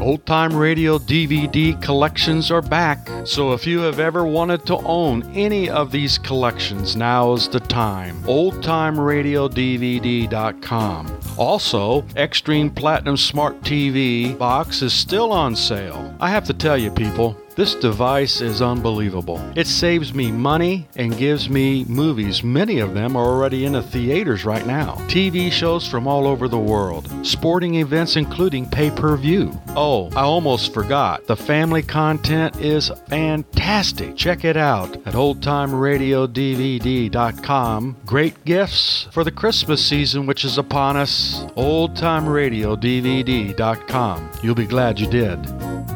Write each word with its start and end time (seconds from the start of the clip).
Old 0.00 0.26
Time 0.26 0.52
Radio 0.54 0.98
DVD 0.98 1.80
collections 1.80 2.50
are 2.50 2.60
back, 2.60 3.08
so 3.24 3.52
if 3.52 3.64
you 3.66 3.78
have 3.80 4.00
ever 4.00 4.26
wanted 4.26 4.66
to 4.66 4.76
own 4.78 5.22
any 5.34 5.70
of 5.70 5.90
these 5.90 6.18
collections, 6.18 6.94
now 6.96 7.32
is 7.32 7.48
the 7.48 7.60
time. 7.60 8.22
OldTimeRadioDVD.com. 8.24 11.18
Also, 11.38 12.04
Extreme 12.16 12.70
Platinum 12.70 13.16
Smart 13.16 13.60
TV 13.62 14.36
box 14.36 14.82
is 14.82 14.92
still 14.92 15.32
on 15.32 15.56
sale. 15.56 16.14
I 16.20 16.28
have 16.28 16.44
to 16.44 16.54
tell 16.54 16.76
you, 16.76 16.90
people, 16.90 17.34
this 17.56 17.74
device 17.74 18.40
is 18.40 18.60
unbelievable. 18.60 19.40
It 19.54 19.66
saves 19.66 20.12
me 20.12 20.32
money 20.32 20.88
and 20.96 21.16
gives 21.16 21.48
me 21.48 21.84
movies. 21.84 22.42
Many 22.42 22.80
of 22.80 22.94
them 22.94 23.16
are 23.16 23.24
already 23.24 23.64
in 23.64 23.72
the 23.72 23.82
theaters 23.82 24.44
right 24.44 24.66
now. 24.66 24.94
TV 25.08 25.50
shows 25.52 25.88
from 25.88 26.06
all 26.06 26.26
over 26.26 26.48
the 26.48 26.58
world. 26.58 27.08
Sporting 27.24 27.76
events 27.76 28.16
including 28.16 28.68
pay 28.68 28.90
per 28.90 29.16
view. 29.16 29.58
Oh, 29.68 30.10
I 30.10 30.22
almost 30.22 30.74
forgot. 30.74 31.26
The 31.26 31.36
family 31.36 31.82
content 31.82 32.60
is 32.60 32.90
fantastic. 33.08 34.16
Check 34.16 34.44
it 34.44 34.56
out 34.56 34.96
at 35.06 35.14
oldtimeradiodvd.com. 35.14 37.96
Great 38.06 38.44
gifts 38.44 39.06
for 39.12 39.24
the 39.24 39.30
Christmas 39.30 39.84
season 39.84 40.26
which 40.26 40.44
is 40.44 40.58
upon 40.58 40.96
us. 40.96 41.44
oldtimeradiodvd.com. 41.56 44.30
You'll 44.42 44.54
be 44.54 44.66
glad 44.66 45.00
you 45.00 45.06
did. 45.06 45.93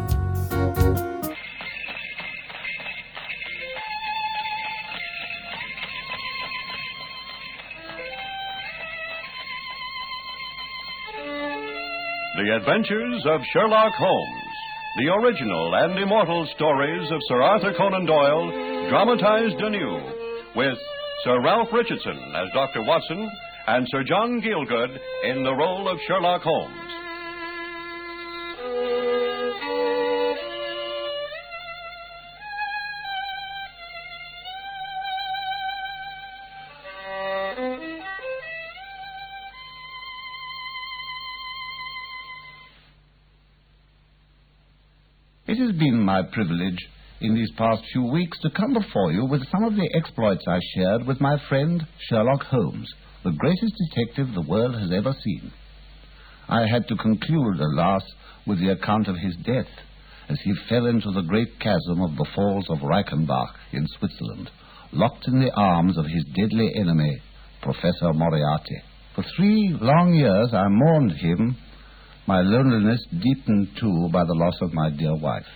The 12.39 12.55
Adventures 12.55 13.27
of 13.27 13.41
Sherlock 13.53 13.95
Holmes. 13.99 14.55
The 14.99 15.11
original 15.11 15.75
and 15.75 15.99
immortal 15.99 16.47
stories 16.55 17.11
of 17.11 17.19
Sir 17.27 17.43
Arthur 17.43 17.75
Conan 17.77 18.07
Doyle, 18.07 18.89
dramatized 18.89 19.59
anew, 19.59 19.99
with 20.55 20.79
Sir 21.25 21.43
Ralph 21.43 21.67
Richardson 21.73 22.17
as 22.37 22.47
Dr. 22.55 22.85
Watson 22.85 23.29
and 23.67 23.89
Sir 23.91 24.05
John 24.05 24.41
Gielgud 24.41 25.01
in 25.25 25.43
the 25.43 25.53
role 25.53 25.89
of 25.89 25.99
Sherlock 26.07 26.43
Holmes. 26.43 27.08
Privilege 46.33 46.79
in 47.21 47.35
these 47.35 47.51
past 47.57 47.83
few 47.93 48.05
weeks 48.05 48.39
to 48.41 48.51
come 48.51 48.73
before 48.75 49.13
you 49.13 49.25
with 49.25 49.49
some 49.51 49.65
of 49.65 49.75
the 49.75 49.91
exploits 49.95 50.45
I 50.47 50.61
shared 50.75 51.07
with 51.07 51.21
my 51.21 51.37
friend 51.49 51.87
Sherlock 52.09 52.45
Holmes, 52.45 52.93
the 53.25 53.33
greatest 53.33 53.75
detective 53.91 54.35
the 54.35 54.49
world 54.49 54.75
has 54.75 54.93
ever 54.93 55.15
seen. 55.25 55.53
I 56.49 56.67
had 56.67 56.87
to 56.89 56.97
conclude, 56.97 57.61
alas, 57.61 58.03
with 58.47 58.61
the 58.61 58.73
account 58.73 59.09
of 59.09 59.17
his 59.17 59.37
death 59.37 59.67
as 60.29 60.39
he 60.45 60.53
fell 60.69 60.87
into 60.87 61.11
the 61.13 61.23
great 61.23 61.59
chasm 61.59 62.03
of 62.03 62.17
the 62.17 62.27
Falls 62.35 62.67
of 62.69 62.79
Reichenbach 62.79 63.55
in 63.73 63.87
Switzerland, 63.99 64.51
locked 64.93 65.27
in 65.27 65.41
the 65.41 65.53
arms 65.53 65.97
of 65.99 66.05
his 66.07 66.25
deadly 66.37 66.73
enemy, 66.77 67.21
Professor 67.63 68.13
Moriarty. 68.13 68.83
For 69.15 69.25
three 69.37 69.77
long 69.81 70.15
years 70.15 70.51
I 70.53 70.69
mourned 70.69 71.13
him 71.13 71.57
my 72.27 72.43
loneliness 72.43 73.01
deepened 73.11 73.69
too 73.81 74.09
by 74.13 74.23
the 74.25 74.35
loss 74.35 74.57
of 74.61 74.75
my 74.75 74.91
dear 74.91 75.17
wife. 75.17 75.47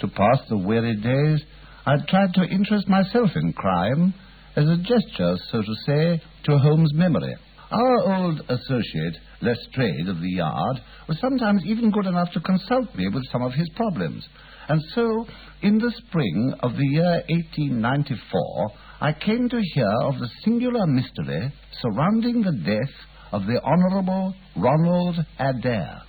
To 0.00 0.08
pass 0.08 0.40
the 0.48 0.58
weary 0.58 0.96
days, 0.96 1.44
I 1.86 1.96
tried 2.08 2.34
to 2.34 2.44
interest 2.44 2.88
myself 2.88 3.30
in 3.34 3.52
crime 3.52 4.14
as 4.56 4.64
a 4.68 4.76
gesture, 4.76 5.36
so 5.50 5.62
to 5.62 5.74
say, 5.86 6.22
to 6.44 6.58
Holmes' 6.58 6.92
memory. 6.94 7.34
Our 7.70 8.14
old 8.14 8.40
associate, 8.48 9.16
Lestrade 9.42 10.08
of 10.08 10.20
the 10.20 10.30
Yard, 10.30 10.80
was 11.06 11.18
sometimes 11.20 11.62
even 11.66 11.90
good 11.90 12.06
enough 12.06 12.32
to 12.32 12.40
consult 12.40 12.94
me 12.94 13.08
with 13.08 13.24
some 13.30 13.42
of 13.42 13.52
his 13.52 13.68
problems. 13.76 14.26
And 14.68 14.80
so, 14.94 15.26
in 15.62 15.78
the 15.78 15.92
spring 16.06 16.54
of 16.60 16.72
the 16.72 16.86
year 16.86 17.22
1894, 17.28 18.70
I 19.00 19.12
came 19.12 19.48
to 19.48 19.60
hear 19.74 19.92
of 20.04 20.18
the 20.18 20.30
singular 20.44 20.86
mystery 20.86 21.52
surrounding 21.80 22.42
the 22.42 22.52
death 22.64 22.94
of 23.32 23.42
the 23.46 23.60
Honorable 23.62 24.34
Ronald 24.56 25.16
Adair. 25.38 26.02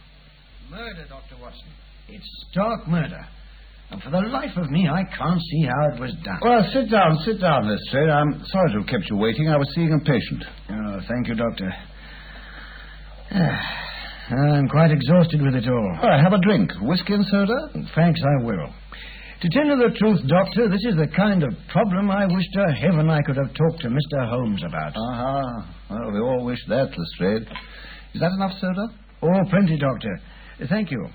Murder, 0.70 1.06
Dr. 1.10 1.42
Watson. 1.42 1.68
It's 2.08 2.26
stark 2.52 2.88
murder. 2.88 3.28
And 3.92 4.02
for 4.04 4.12
the 4.12 4.20
life 4.30 4.56
of 4.56 4.70
me, 4.70 4.88
I 4.88 5.04
can't 5.04 5.42
see 5.42 5.66
how 5.66 5.96
it 5.96 6.00
was 6.00 6.14
done. 6.24 6.40
Well, 6.44 6.64
sit 6.72 6.92
down, 6.92 7.18
sit 7.26 7.42
down, 7.42 7.68
Lestrade. 7.68 8.10
I'm 8.10 8.44
sorry 8.46 8.72
to 8.74 8.80
have 8.80 8.88
kept 8.88 9.10
you 9.10 9.18
waiting. 9.18 9.50
I 9.50 9.58
was 9.58 9.68
seeing 9.74 9.92
a 9.94 10.00
patient. 10.00 10.44
Oh, 10.70 11.00
thank 11.08 11.28
you, 11.28 11.36
Doctor. 11.36 11.74
I'm 14.30 14.70
quite 14.70 14.92
exhausted 14.92 15.42
with 15.42 15.56
it 15.56 15.68
all. 15.68 15.98
Right, 16.04 16.22
have 16.22 16.34
a 16.34 16.40
drink. 16.40 16.72
Whiskey 16.82 17.14
and 17.14 17.26
soda? 17.26 17.70
Thanks, 17.96 18.22
I 18.22 18.44
will. 18.46 18.70
To 19.42 19.50
tell 19.50 19.66
you 19.66 19.78
the 19.78 19.98
truth, 19.98 20.20
Doctor, 20.28 20.70
this 20.70 20.86
is 20.86 20.96
the 20.96 21.08
kind 21.16 21.42
of 21.44 21.50
problem 21.72 22.12
I 22.12 22.26
wish 22.28 22.46
to 22.54 22.76
heaven 22.76 23.10
I 23.10 23.22
could 23.22 23.38
have 23.38 23.54
talked 23.56 23.82
to 23.82 23.88
Mr. 23.90 24.30
Holmes 24.30 24.62
about. 24.68 24.94
Uh-huh. 24.96 25.62
Well, 25.90 26.12
we 26.12 26.20
all 26.20 26.46
wish 26.46 26.60
that, 26.68 26.90
Lestrade. 26.96 27.48
Is 28.14 28.22
that 28.22 28.32
enough 28.34 28.52
soda? 28.60 28.88
Oh, 29.24 29.50
plenty, 29.50 29.78
Doctor. 29.80 30.20
Thank 30.68 30.92
you. 30.92 31.08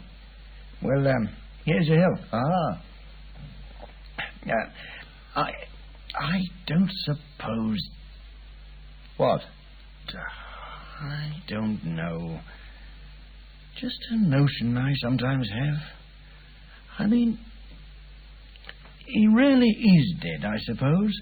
Well, 0.83 1.07
um, 1.07 1.29
here's 1.65 1.87
your 1.87 2.01
health. 2.01 2.27
Ah. 2.33 2.83
Uh, 4.47 5.41
I, 5.41 5.51
I 6.21 6.41
don't 6.67 6.91
suppose. 7.05 7.79
What? 9.17 9.41
I 11.01 11.31
don't 11.49 11.83
know. 11.85 12.41
Just 13.81 13.99
a 14.11 14.17
notion 14.17 14.77
I 14.77 14.93
sometimes 15.03 15.49
have. 15.51 15.83
I 16.99 17.07
mean, 17.07 17.39
he 19.07 19.27
really 19.27 19.69
is 19.69 20.15
dead, 20.21 20.45
I 20.45 20.57
suppose. 20.59 21.13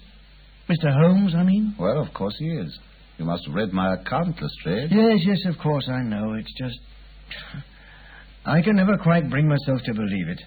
Mr. 0.69 0.93
Holmes, 0.93 1.33
I 1.35 1.43
mean? 1.43 1.75
Well, 1.79 2.01
of 2.01 2.13
course 2.13 2.35
he 2.37 2.45
is. 2.45 2.77
You 3.17 3.25
must 3.25 3.45
have 3.45 3.55
read 3.55 3.73
my 3.73 3.95
account, 3.95 4.41
Lestrade. 4.41 4.91
Yes, 4.91 5.19
yes, 5.25 5.39
of 5.45 5.57
course 5.61 5.87
I 5.89 6.01
know. 6.03 6.33
It's 6.33 6.53
just. 6.57 6.77
I 8.45 8.61
can 8.61 8.75
never 8.75 8.97
quite 8.97 9.29
bring 9.29 9.47
myself 9.47 9.81
to 9.85 9.93
believe 9.93 10.27
it. 10.27 10.41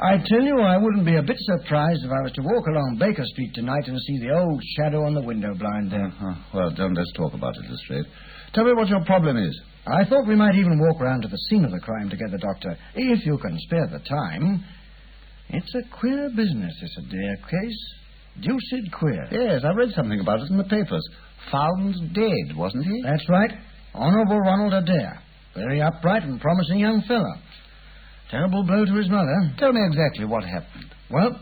I 0.00 0.16
tell 0.26 0.40
you, 0.40 0.60
I 0.60 0.78
wouldn't 0.78 1.04
be 1.04 1.16
a 1.16 1.22
bit 1.22 1.36
surprised 1.38 2.04
if 2.04 2.10
I 2.10 2.22
was 2.22 2.32
to 2.32 2.42
walk 2.42 2.66
along 2.66 2.96
Baker 2.98 3.24
Street 3.24 3.52
tonight 3.54 3.86
and 3.86 4.00
see 4.00 4.18
the 4.18 4.34
old 4.34 4.62
shadow 4.76 5.04
on 5.04 5.14
the 5.14 5.20
window 5.20 5.54
blind 5.54 5.90
there. 5.92 6.06
Uh-huh. 6.06 6.34
Well, 6.54 6.70
don't 6.70 6.94
let's 6.94 7.12
talk 7.12 7.34
about 7.34 7.54
it, 7.56 7.70
Lestrade. 7.70 8.06
Tell 8.54 8.64
me 8.64 8.72
what 8.72 8.88
your 8.88 9.04
problem 9.04 9.36
is. 9.36 9.60
I 9.86 10.04
thought 10.04 10.26
we 10.26 10.36
might 10.36 10.54
even 10.54 10.80
walk 10.80 11.00
round 11.00 11.22
to 11.22 11.28
the 11.28 11.36
scene 11.50 11.64
of 11.64 11.70
the 11.70 11.80
crime 11.80 12.08
together, 12.08 12.38
Doctor, 12.38 12.78
if 12.94 13.26
you 13.26 13.36
can 13.36 13.58
spare 13.58 13.86
the 13.92 13.98
time. 13.98 14.64
It's 15.50 15.74
a 15.74 15.82
queer 16.00 16.30
business, 16.34 16.72
this 16.80 16.96
Adair 16.98 17.36
case. 17.36 17.94
Deuced 18.40 18.90
queer. 18.98 19.28
Yes, 19.30 19.62
I 19.64 19.72
read 19.74 19.90
something 19.94 20.18
about 20.18 20.40
it 20.40 20.50
in 20.50 20.56
the 20.56 20.64
papers. 20.64 21.06
Found 21.52 22.14
dead, 22.14 22.56
wasn't 22.56 22.84
he? 22.86 23.02
That's 23.04 23.28
right. 23.28 23.52
Honourable 23.94 24.40
Ronald 24.40 24.72
Adair. 24.72 25.20
Very 25.54 25.80
upright 25.80 26.24
and 26.24 26.40
promising 26.40 26.80
young 26.80 27.02
fellow. 27.06 27.34
Terrible 28.30 28.64
blow 28.64 28.84
to 28.84 28.94
his 28.94 29.08
mother. 29.08 29.54
Tell 29.58 29.72
me 29.72 29.80
exactly 29.86 30.24
what 30.24 30.44
happened. 30.44 30.90
Well, 31.10 31.38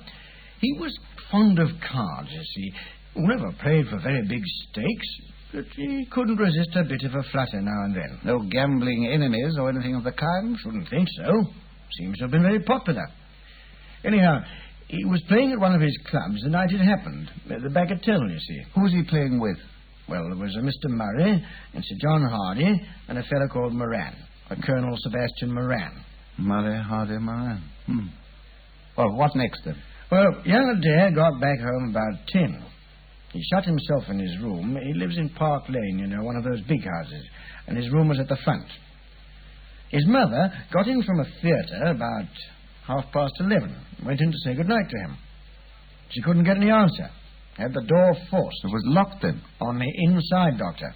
he 0.60 0.72
was 0.78 0.96
fond 1.30 1.58
of 1.58 1.68
cards, 1.80 2.28
you 2.30 2.42
see. 2.54 2.72
Never 3.16 3.52
played 3.62 3.86
for 3.88 3.98
very 4.00 4.26
big 4.26 4.42
stakes, 4.44 5.08
but 5.52 5.64
he 5.76 6.06
couldn't 6.10 6.36
resist 6.36 6.70
a 6.76 6.84
bit 6.84 7.02
of 7.04 7.14
a 7.14 7.22
flutter 7.30 7.60
now 7.60 7.84
and 7.84 7.94
then. 7.94 8.20
No 8.24 8.40
gambling 8.50 9.08
enemies 9.12 9.56
or 9.58 9.68
anything 9.68 9.94
of 9.94 10.04
the 10.04 10.12
kind? 10.12 10.56
Shouldn't 10.62 10.88
think 10.88 11.08
so. 11.16 11.44
Seems 11.98 12.18
to 12.18 12.24
have 12.24 12.30
been 12.30 12.42
very 12.42 12.60
popular. 12.60 13.06
Anyhow, 14.04 14.40
he 14.88 15.04
was 15.04 15.22
playing 15.28 15.52
at 15.52 15.60
one 15.60 15.74
of 15.74 15.80
his 15.80 15.96
clubs 16.10 16.42
the 16.42 16.50
night 16.50 16.70
it 16.70 16.78
happened. 16.78 17.30
The 17.48 17.68
Bagatelle, 17.68 18.30
you 18.30 18.38
see. 18.38 18.62
Who 18.74 18.82
was 18.82 18.92
he 18.92 19.02
playing 19.04 19.40
with? 19.40 19.56
Well, 20.08 20.24
there 20.28 20.38
was 20.38 20.56
a 20.56 20.60
Mr. 20.60 20.90
Murray 20.90 21.44
and 21.74 21.84
Sir 21.84 21.96
John 22.00 22.22
Hardy 22.22 22.80
and 23.08 23.18
a 23.18 23.22
fellow 23.22 23.48
called 23.48 23.72
Moran, 23.72 24.14
a 24.50 24.56
Colonel 24.56 24.96
Sebastian 24.98 25.52
Moran. 25.54 26.04
Murray, 26.38 26.82
Hardy, 26.82 27.18
Moran. 27.18 27.62
Hmm. 27.86 28.06
Well, 28.96 29.16
what 29.16 29.34
next 29.36 29.62
then? 29.64 29.76
Well, 30.10 30.42
young 30.44 30.76
Adair 30.78 31.12
got 31.12 31.40
back 31.40 31.58
home 31.60 31.90
about 31.90 32.26
ten. 32.28 32.62
He 33.32 33.42
shut 33.50 33.64
himself 33.64 34.04
in 34.08 34.18
his 34.18 34.38
room. 34.42 34.76
He 34.82 34.92
lives 34.92 35.16
in 35.16 35.30
Park 35.30 35.64
Lane, 35.68 35.98
you 36.00 36.06
know, 36.06 36.22
one 36.22 36.36
of 36.36 36.44
those 36.44 36.60
big 36.62 36.84
houses, 36.84 37.24
and 37.66 37.76
his 37.76 37.90
room 37.90 38.08
was 38.08 38.20
at 38.20 38.28
the 38.28 38.36
front. 38.44 38.66
His 39.88 40.06
mother 40.06 40.52
got 40.72 40.86
in 40.86 41.02
from 41.02 41.20
a 41.20 41.24
theatre 41.40 41.84
about 41.86 42.28
half 42.86 43.10
past 43.12 43.32
eleven. 43.40 43.74
Went 44.04 44.20
in 44.20 44.32
to 44.32 44.38
say 44.44 44.54
good 44.54 44.68
night 44.68 44.88
to 44.88 44.98
him. 44.98 45.16
She 46.10 46.22
couldn't 46.22 46.44
get 46.44 46.56
any 46.56 46.70
answer. 46.70 47.08
Had 47.56 47.74
the 47.74 47.82
door 47.86 48.14
forced. 48.30 48.64
It 48.64 48.72
was 48.72 48.82
locked 48.86 49.22
then. 49.22 49.40
On 49.60 49.78
the 49.78 49.92
inside, 49.96 50.58
Doctor. 50.58 50.94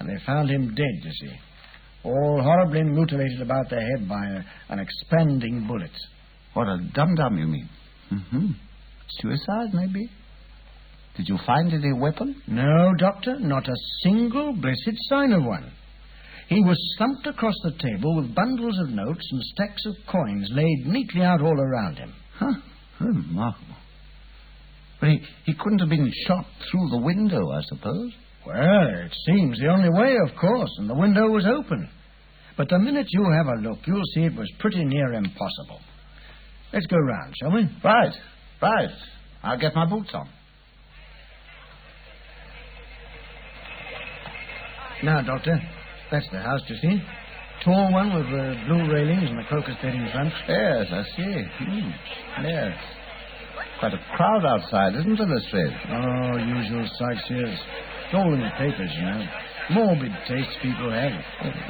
And 0.00 0.08
they 0.08 0.24
found 0.24 0.50
him 0.50 0.74
dead, 0.74 1.02
you 1.02 1.10
see. 1.12 1.32
all 2.04 2.40
horribly 2.42 2.82
mutilated 2.82 3.40
about 3.42 3.68
the 3.68 3.76
head 3.80 4.08
by 4.08 4.24
a, 4.26 4.72
an 4.72 4.78
expanding 4.78 5.66
bullet. 5.66 5.90
What 6.54 6.68
a 6.68 6.78
dum-dum, 6.94 7.38
you 7.38 7.46
mean? 7.46 7.68
Mm-hmm. 8.12 8.46
Suicide, 9.20 9.74
maybe? 9.74 10.10
Did 11.16 11.28
you 11.28 11.38
find 11.46 11.72
any 11.72 11.92
weapon? 11.92 12.40
No, 12.46 12.92
Doctor, 12.98 13.38
not 13.40 13.68
a 13.68 13.74
single 14.02 14.52
blessed 14.52 14.96
sign 15.08 15.32
of 15.32 15.44
one. 15.44 15.72
He 16.48 16.60
was 16.60 16.78
slumped 16.96 17.26
across 17.26 17.54
the 17.64 17.72
table 17.72 18.16
with 18.16 18.34
bundles 18.34 18.78
of 18.78 18.88
notes 18.90 19.28
and 19.32 19.42
stacks 19.42 19.84
of 19.86 19.94
coins 20.10 20.48
laid 20.52 20.86
neatly 20.86 21.22
out 21.22 21.42
all 21.42 21.60
around 21.60 21.98
him. 21.98 22.14
Huh? 22.38 22.54
Remarkable. 23.00 23.76
But 25.00 25.10
he, 25.10 25.20
he 25.46 25.54
couldn't 25.54 25.78
have 25.78 25.88
been 25.88 26.12
shot 26.26 26.44
through 26.70 26.88
the 26.90 26.98
window, 26.98 27.50
I 27.50 27.60
suppose. 27.62 28.12
Well, 28.46 29.04
it 29.04 29.14
seems 29.26 29.58
the 29.58 29.68
only 29.68 29.90
way, 29.90 30.16
of 30.26 30.36
course, 30.40 30.70
and 30.78 30.88
the 30.88 30.94
window 30.94 31.28
was 31.28 31.46
open. 31.46 31.88
But 32.56 32.68
the 32.68 32.78
minute 32.78 33.06
you 33.10 33.24
have 33.36 33.46
a 33.46 33.60
look, 33.60 33.78
you'll 33.86 34.02
see 34.14 34.22
it 34.22 34.34
was 34.34 34.50
pretty 34.58 34.84
near 34.84 35.12
impossible. 35.12 35.80
Let's 36.72 36.86
go 36.86 36.96
round, 36.96 37.34
shall 37.38 37.52
we? 37.52 37.68
Right, 37.84 38.12
right. 38.60 38.90
I'll 39.42 39.58
get 39.58 39.74
my 39.74 39.86
boots 39.86 40.10
on. 40.12 40.28
Now, 45.04 45.22
Doctor, 45.22 45.60
that's 46.10 46.26
the 46.32 46.40
house, 46.40 46.60
you 46.66 46.76
see. 46.82 47.00
Tall 47.64 47.92
one 47.92 48.14
with 48.14 48.26
the 48.26 48.56
blue 48.66 48.92
railings 48.92 49.30
and 49.30 49.38
the 49.38 49.44
crocus 49.48 49.74
bed 49.82 49.94
in 49.94 50.08
front. 50.12 50.32
Yes, 50.48 50.86
I 50.90 51.02
see. 51.16 51.42
Hmm. 51.58 51.90
Yes. 52.44 52.76
Quite 53.78 53.94
a 53.94 54.02
crowd 54.16 54.44
outside, 54.44 54.94
isn't 54.98 55.16
there, 55.16 55.26
Lestrade? 55.26 55.74
Oh, 55.90 56.36
usual 56.36 56.86
sightseers. 56.98 57.54
It's 57.54 58.14
all 58.14 58.32
in 58.34 58.40
the 58.40 58.50
papers, 58.58 58.90
you 58.98 59.06
know. 59.06 59.22
Morbid 59.70 60.12
tastes 60.26 60.56
people 60.62 60.90
have. 60.90 61.14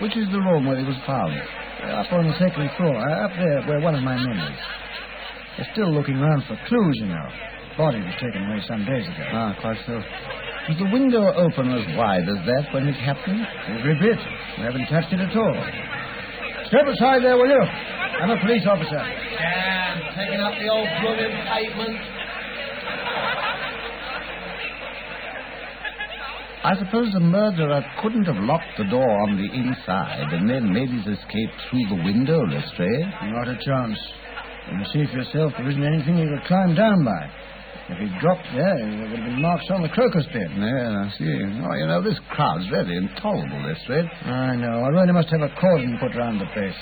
Which 0.00 0.16
is 0.16 0.25
the 0.32 0.40
room 0.40 0.64
where 0.66 0.78
he 0.78 0.84
was 0.84 0.96
found? 1.05 1.37
Up 1.84 2.12
on 2.12 2.26
the 2.26 2.38
second 2.38 2.70
floor, 2.78 2.96
uh, 2.96 3.26
up 3.26 3.32
there 3.37 3.60
where 3.69 3.81
one 3.81 3.94
of 3.94 4.02
my 4.02 4.16
men 4.16 4.38
is. 4.38 4.58
They're 5.56 5.70
still 5.72 5.93
looking 5.93 6.16
around 6.16 6.44
for 6.46 6.56
clues, 6.66 6.96
you 6.96 7.06
know. 7.06 7.28
Body 7.76 8.00
was 8.00 8.14
taken 8.22 8.43
away 8.46 8.62
some 8.66 8.87
days 8.87 9.04
ago. 9.04 9.25
Ah, 9.34 9.54
quite 9.61 9.78
so. 9.87 10.00
Was 10.69 10.78
the 10.78 10.90
window 10.93 11.22
open 11.34 11.70
as 11.72 11.84
wide 11.96 12.28
as 12.28 12.40
that 12.46 12.72
when 12.72 12.88
it 12.88 12.96
happened? 12.96 13.44
Every 13.69 13.99
bit. 14.00 14.19
We 14.58 14.64
haven't 14.64 14.87
touched 14.87 15.12
it 15.12 15.20
at 15.20 15.37
all. 15.37 15.56
Step 16.69 16.85
aside 16.85 17.25
there, 17.25 17.37
will 17.37 17.49
you? 17.49 17.65
I'm 18.20 18.31
a 18.31 18.41
police 18.41 18.67
officer. 18.69 19.00
Damn, 19.00 20.03
taking 20.12 20.41
up 20.41 20.53
the 20.61 20.69
old 20.69 20.88
blooming 21.00 21.32
pavement. 21.49 21.97
I 26.65 26.76
suppose 26.76 27.12
the 27.15 27.20
murderer 27.20 27.81
couldn't 28.03 28.25
have 28.25 28.37
locked 28.44 28.76
the 28.76 28.85
door 28.85 29.09
on 29.23 29.38
the 29.38 29.49
inside 29.49 30.29
and 30.35 30.50
then 30.50 30.70
made 30.70 30.91
his 30.91 31.06
escape 31.06 31.50
through 31.70 31.88
the 31.88 32.03
window, 32.05 32.44
Lestrade. 32.44 33.09
Not 33.32 33.49
a 33.49 33.56
chance. 33.64 33.99
You 34.69 34.85
see 34.93 35.11
for 35.11 35.19
yourself 35.25 35.53
there 35.56 35.71
isn't 35.71 35.82
anything 35.82 36.19
he 36.19 36.26
could 36.29 36.44
climb 36.47 36.75
down 36.75 37.03
by. 37.05 37.31
If 37.88 37.96
he'd 37.96 38.20
dropped 38.20 38.44
there, 38.52 38.76
there 38.76 39.00
would 39.00 39.17
have 39.17 39.25
been 39.32 39.40
marks 39.40 39.64
on 39.70 39.81
the 39.81 39.88
crocus 39.88 40.26
bed. 40.29 40.52
Yeah, 40.52 41.08
I 41.08 41.08
see. 41.17 41.40
Oh, 41.64 41.73
you 41.73 41.87
know, 41.88 42.02
this 42.05 42.20
crowd's 42.29 42.69
really 42.70 42.96
intolerable, 42.96 43.64
this 43.64 43.81
Lestrade. 43.88 44.05
I 44.29 44.56
know. 44.56 44.85
I 44.85 44.88
really 44.88 45.12
must 45.12 45.31
have 45.31 45.40
a 45.40 45.49
cordon 45.58 45.96
put 45.96 46.14
round 46.14 46.40
the 46.40 46.46
place. 46.52 46.76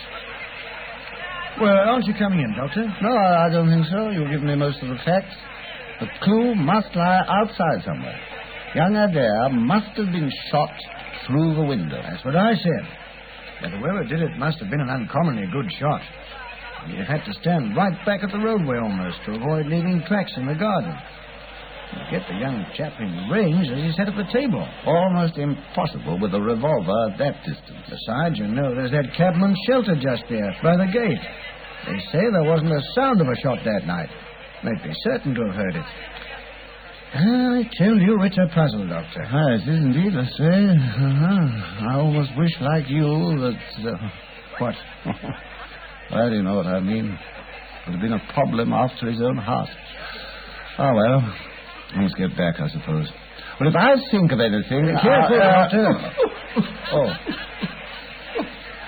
Well, 1.60 1.72
aren't 1.72 2.06
you 2.06 2.14
coming 2.18 2.40
in, 2.40 2.52
Doctor? 2.58 2.84
No, 3.00 3.16
I 3.16 3.48
don't 3.50 3.70
think 3.70 3.86
so. 3.86 4.10
You've 4.10 4.30
given 4.30 4.48
me 4.48 4.56
most 4.56 4.82
of 4.82 4.88
the 4.88 4.98
facts. 5.06 5.34
The 6.00 6.08
clue 6.20 6.54
must 6.54 6.94
lie 6.94 7.22
outside 7.28 7.86
somewhere. 7.86 8.20
Young 8.74 8.96
Adair 8.96 9.48
must 9.50 9.96
have 9.96 10.12
been 10.12 10.30
shot 10.50 10.74
through 11.26 11.54
the 11.54 11.62
window. 11.62 12.02
That's 12.02 12.24
what 12.24 12.36
I 12.36 12.52
said. 12.52 12.84
But 13.62 13.70
whoever 13.78 14.04
did 14.04 14.20
it 14.20 14.36
must 14.36 14.58
have 14.58 14.68
been 14.68 14.80
an 14.82 14.90
uncommonly 14.90 15.46
good 15.50 15.70
shot. 15.78 16.02
Have 16.94 17.20
had 17.20 17.24
to 17.26 17.32
stand 17.40 17.76
right 17.76 17.94
back 18.06 18.22
at 18.22 18.30
the 18.30 18.38
roadway 18.38 18.78
almost 18.78 19.18
to 19.26 19.34
avoid 19.34 19.66
leaving 19.66 20.02
tracks 20.06 20.32
in 20.36 20.46
the 20.46 20.54
garden. 20.54 20.94
Get 22.10 22.22
the 22.28 22.34
young 22.38 22.66
chap 22.76 22.92
in 23.00 23.28
range 23.30 23.68
as 23.70 23.78
he 23.78 23.92
sat 23.96 24.08
at 24.08 24.16
the 24.16 24.26
table. 24.32 24.66
Almost 24.86 25.38
impossible 25.38 26.18
with 26.20 26.34
a 26.34 26.40
revolver 26.40 27.12
at 27.12 27.18
that 27.18 27.42
distance. 27.44 27.86
Besides, 27.88 28.38
you 28.38 28.48
know, 28.48 28.74
there's 28.74 28.90
that 28.90 29.14
cabman's 29.16 29.58
shelter 29.66 29.94
just 29.94 30.24
there, 30.28 30.54
by 30.62 30.76
the 30.76 30.86
gate. 30.92 31.22
They 31.86 31.98
say 32.10 32.22
there 32.32 32.44
wasn't 32.44 32.72
a 32.72 32.82
sound 32.94 33.20
of 33.20 33.28
a 33.28 33.36
shot 33.40 33.58
that 33.64 33.86
night. 33.86 34.10
They'd 34.64 34.82
be 34.82 34.94
certain 35.04 35.34
to 35.34 35.46
have 35.46 35.54
heard 35.54 35.76
it. 35.76 35.86
I 37.14 37.70
tell 37.78 37.96
you, 37.96 38.20
it's 38.22 38.36
a 38.36 38.48
puzzle, 38.52 38.88
Doctor. 38.88 39.22
Ah, 39.24 39.54
it 39.54 39.62
is 39.62 39.84
indeed, 39.84 40.12
Lestrade. 40.12 40.76
Uh-huh. 40.76 41.88
I 41.88 41.94
almost 41.98 42.30
wish, 42.36 42.52
like 42.60 42.88
you, 42.90 43.38
that... 43.40 43.88
Uh, 43.88 44.08
What? 44.58 44.74
well, 46.12 46.30
you 46.32 46.42
know 46.42 46.56
what 46.56 46.66
I 46.66 46.80
mean. 46.80 47.06
It 47.06 47.90
would 47.90 47.92
have 47.92 48.00
been 48.00 48.12
a 48.12 48.32
problem 48.32 48.72
after 48.72 49.10
his 49.10 49.20
own 49.22 49.36
heart. 49.36 49.68
Ah, 50.78 50.92
well. 50.94 51.34
Let's 51.98 52.14
get 52.14 52.36
back, 52.36 52.60
I 52.60 52.68
suppose. 52.68 53.08
Well, 53.60 53.68
if 53.70 53.76
I 53.76 53.94
think 54.10 54.32
of 54.32 54.40
anything... 54.40 54.84
Careful, 55.02 55.40
I- 55.40 55.68
uh. 55.72 56.12
Oh. 56.92 57.12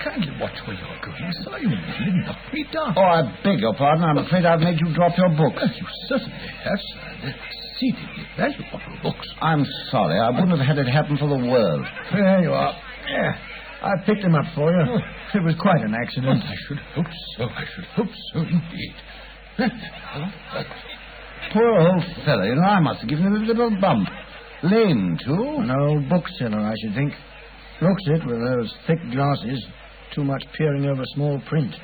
Kindly 0.03 0.31
watch 0.39 0.55
where 0.65 0.77
you're 0.77 1.01
going, 1.03 1.33
sir. 1.43 1.57
You 1.59 1.69
nearly 1.69 2.23
knocked 2.25 2.53
me 2.53 2.65
down. 2.71 2.93
Oh, 2.95 3.01
I 3.01 3.21
beg 3.43 3.59
your 3.59 3.73
pardon. 3.75 4.03
I'm 4.05 4.17
afraid 4.17 4.45
I've 4.45 4.61
made 4.61 4.79
you 4.79 4.93
drop 4.93 5.17
your 5.17 5.29
book. 5.29 5.53
You 5.59 5.85
certainly 6.07 6.31
have, 6.63 6.79
sir. 6.79 6.99
They're 7.21 7.35
exceedingly 7.35 8.25
valuable 8.37 8.79
books. 9.03 9.27
I'm 9.41 9.65
sorry. 9.91 10.17
I 10.19 10.29
wouldn't 10.29 10.51
have 10.57 10.65
had 10.65 10.77
it 10.77 10.87
happen 10.89 11.17
for 11.17 11.27
the 11.27 11.35
world. 11.45 11.85
There 12.13 12.41
you 12.41 12.51
are. 12.53 12.73
Yeah. 13.09 13.37
I 13.81 13.91
picked 14.05 14.23
him 14.23 14.35
up 14.35 14.45
for 14.55 14.71
you. 14.71 14.99
It 15.31 15.43
was 15.43 15.53
quite 15.61 15.81
an 15.81 15.93
accident. 15.93 16.41
I 16.43 16.55
should 16.67 16.79
hope 16.95 17.05
so. 17.37 17.43
I 17.43 17.63
should 17.75 17.85
hope 17.95 18.09
so 18.33 18.39
indeed. 18.39 18.95
Poor 21.53 21.79
old 21.79 22.03
fellow. 22.25 22.43
You 22.45 22.55
know, 22.55 22.63
I 22.63 22.79
must 22.79 23.01
have 23.01 23.09
given 23.09 23.27
him 23.27 23.33
a 23.35 23.45
little 23.45 23.69
bump. 23.79 24.09
Lame, 24.63 25.19
too. 25.23 25.55
An 25.59 25.69
old 25.69 26.09
bookseller, 26.09 26.59
I 26.59 26.73
should 26.81 26.95
think. 26.95 27.13
Looks 27.81 28.03
it 28.07 28.25
with 28.25 28.39
those 28.39 28.73
thick 28.87 28.97
glasses. 29.11 29.65
Too 30.15 30.23
much 30.23 30.43
peering 30.57 30.85
over 30.87 31.03
small 31.13 31.39
print. 31.47 31.73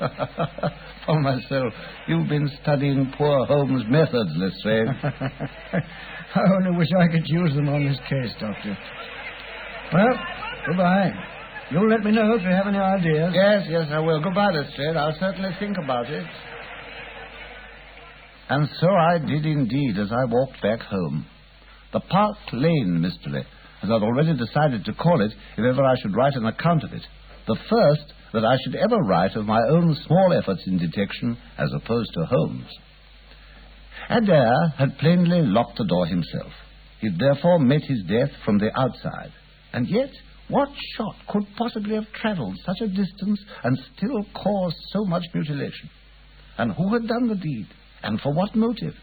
Oh, 1.08 1.14
for 1.14 1.20
myself, 1.20 1.72
you've 2.08 2.28
been 2.28 2.50
studying 2.64 3.12
poor 3.16 3.46
Holmes' 3.46 3.84
methods, 3.88 4.28
Lestrade. 4.34 4.88
I 6.34 6.40
only 6.56 6.76
wish 6.76 6.88
I 6.98 7.06
could 7.06 7.22
use 7.28 7.54
them 7.54 7.68
on 7.68 7.86
this 7.86 7.96
case, 8.08 8.34
Doctor. 8.40 8.76
Well, 9.92 10.18
goodbye. 10.66 11.12
You'll 11.70 11.88
let 11.90 12.04
me 12.04 12.12
know 12.12 12.34
if 12.34 12.42
you 12.42 12.48
have 12.48 12.68
any 12.68 12.78
ideas. 12.78 13.32
yes, 13.34 13.66
yes, 13.68 13.88
I 13.90 13.98
will. 13.98 14.22
Goodbye, 14.22 14.50
Lestrade. 14.52 14.96
I'll 14.96 15.18
certainly 15.18 15.50
think 15.58 15.76
about 15.82 16.08
it. 16.08 16.26
And 18.48 18.68
so 18.80 18.88
I 18.88 19.18
did 19.18 19.44
indeed 19.44 19.98
as 19.98 20.12
I 20.12 20.24
walked 20.26 20.62
back 20.62 20.80
home. 20.80 21.26
The 21.92 22.00
Park 22.00 22.36
Lane 22.52 23.00
mystery, 23.00 23.44
as 23.82 23.90
I'd 23.90 24.02
already 24.02 24.36
decided 24.36 24.84
to 24.84 24.92
call 24.94 25.20
it 25.20 25.32
if 25.56 25.64
ever 25.64 25.82
I 25.82 25.96
should 26.00 26.14
write 26.14 26.34
an 26.34 26.46
account 26.46 26.84
of 26.84 26.92
it. 26.92 27.02
The 27.48 27.56
first 27.68 28.12
that 28.32 28.44
I 28.44 28.56
should 28.62 28.76
ever 28.76 28.98
write 28.98 29.34
of 29.34 29.46
my 29.46 29.60
own 29.70 29.96
small 30.06 30.32
efforts 30.32 30.62
in 30.66 30.78
detection 30.78 31.36
as 31.58 31.70
opposed 31.74 32.12
to 32.14 32.26
Holmes. 32.26 32.68
Adair 34.08 34.68
had 34.78 34.98
plainly 34.98 35.42
locked 35.42 35.78
the 35.78 35.84
door 35.84 36.06
himself. 36.06 36.52
He'd 37.00 37.18
therefore 37.18 37.58
met 37.58 37.82
his 37.82 38.02
death 38.08 38.30
from 38.44 38.58
the 38.58 38.70
outside. 38.78 39.32
And 39.72 39.88
yet, 39.88 40.10
what 40.48 40.68
shot 40.96 41.16
could 41.28 41.44
possibly 41.56 41.94
have 41.94 42.10
travelled 42.20 42.56
such 42.64 42.80
a 42.80 42.88
distance 42.88 43.40
and 43.64 43.78
still 43.96 44.24
cause 44.34 44.74
so 44.92 45.04
much 45.04 45.24
mutilation? 45.34 45.90
And 46.58 46.72
who 46.72 46.92
had 46.92 47.06
done 47.08 47.28
the 47.28 47.34
deed? 47.34 47.66
And 48.02 48.20
for 48.20 48.32
what 48.32 48.54
motive? 48.54 48.94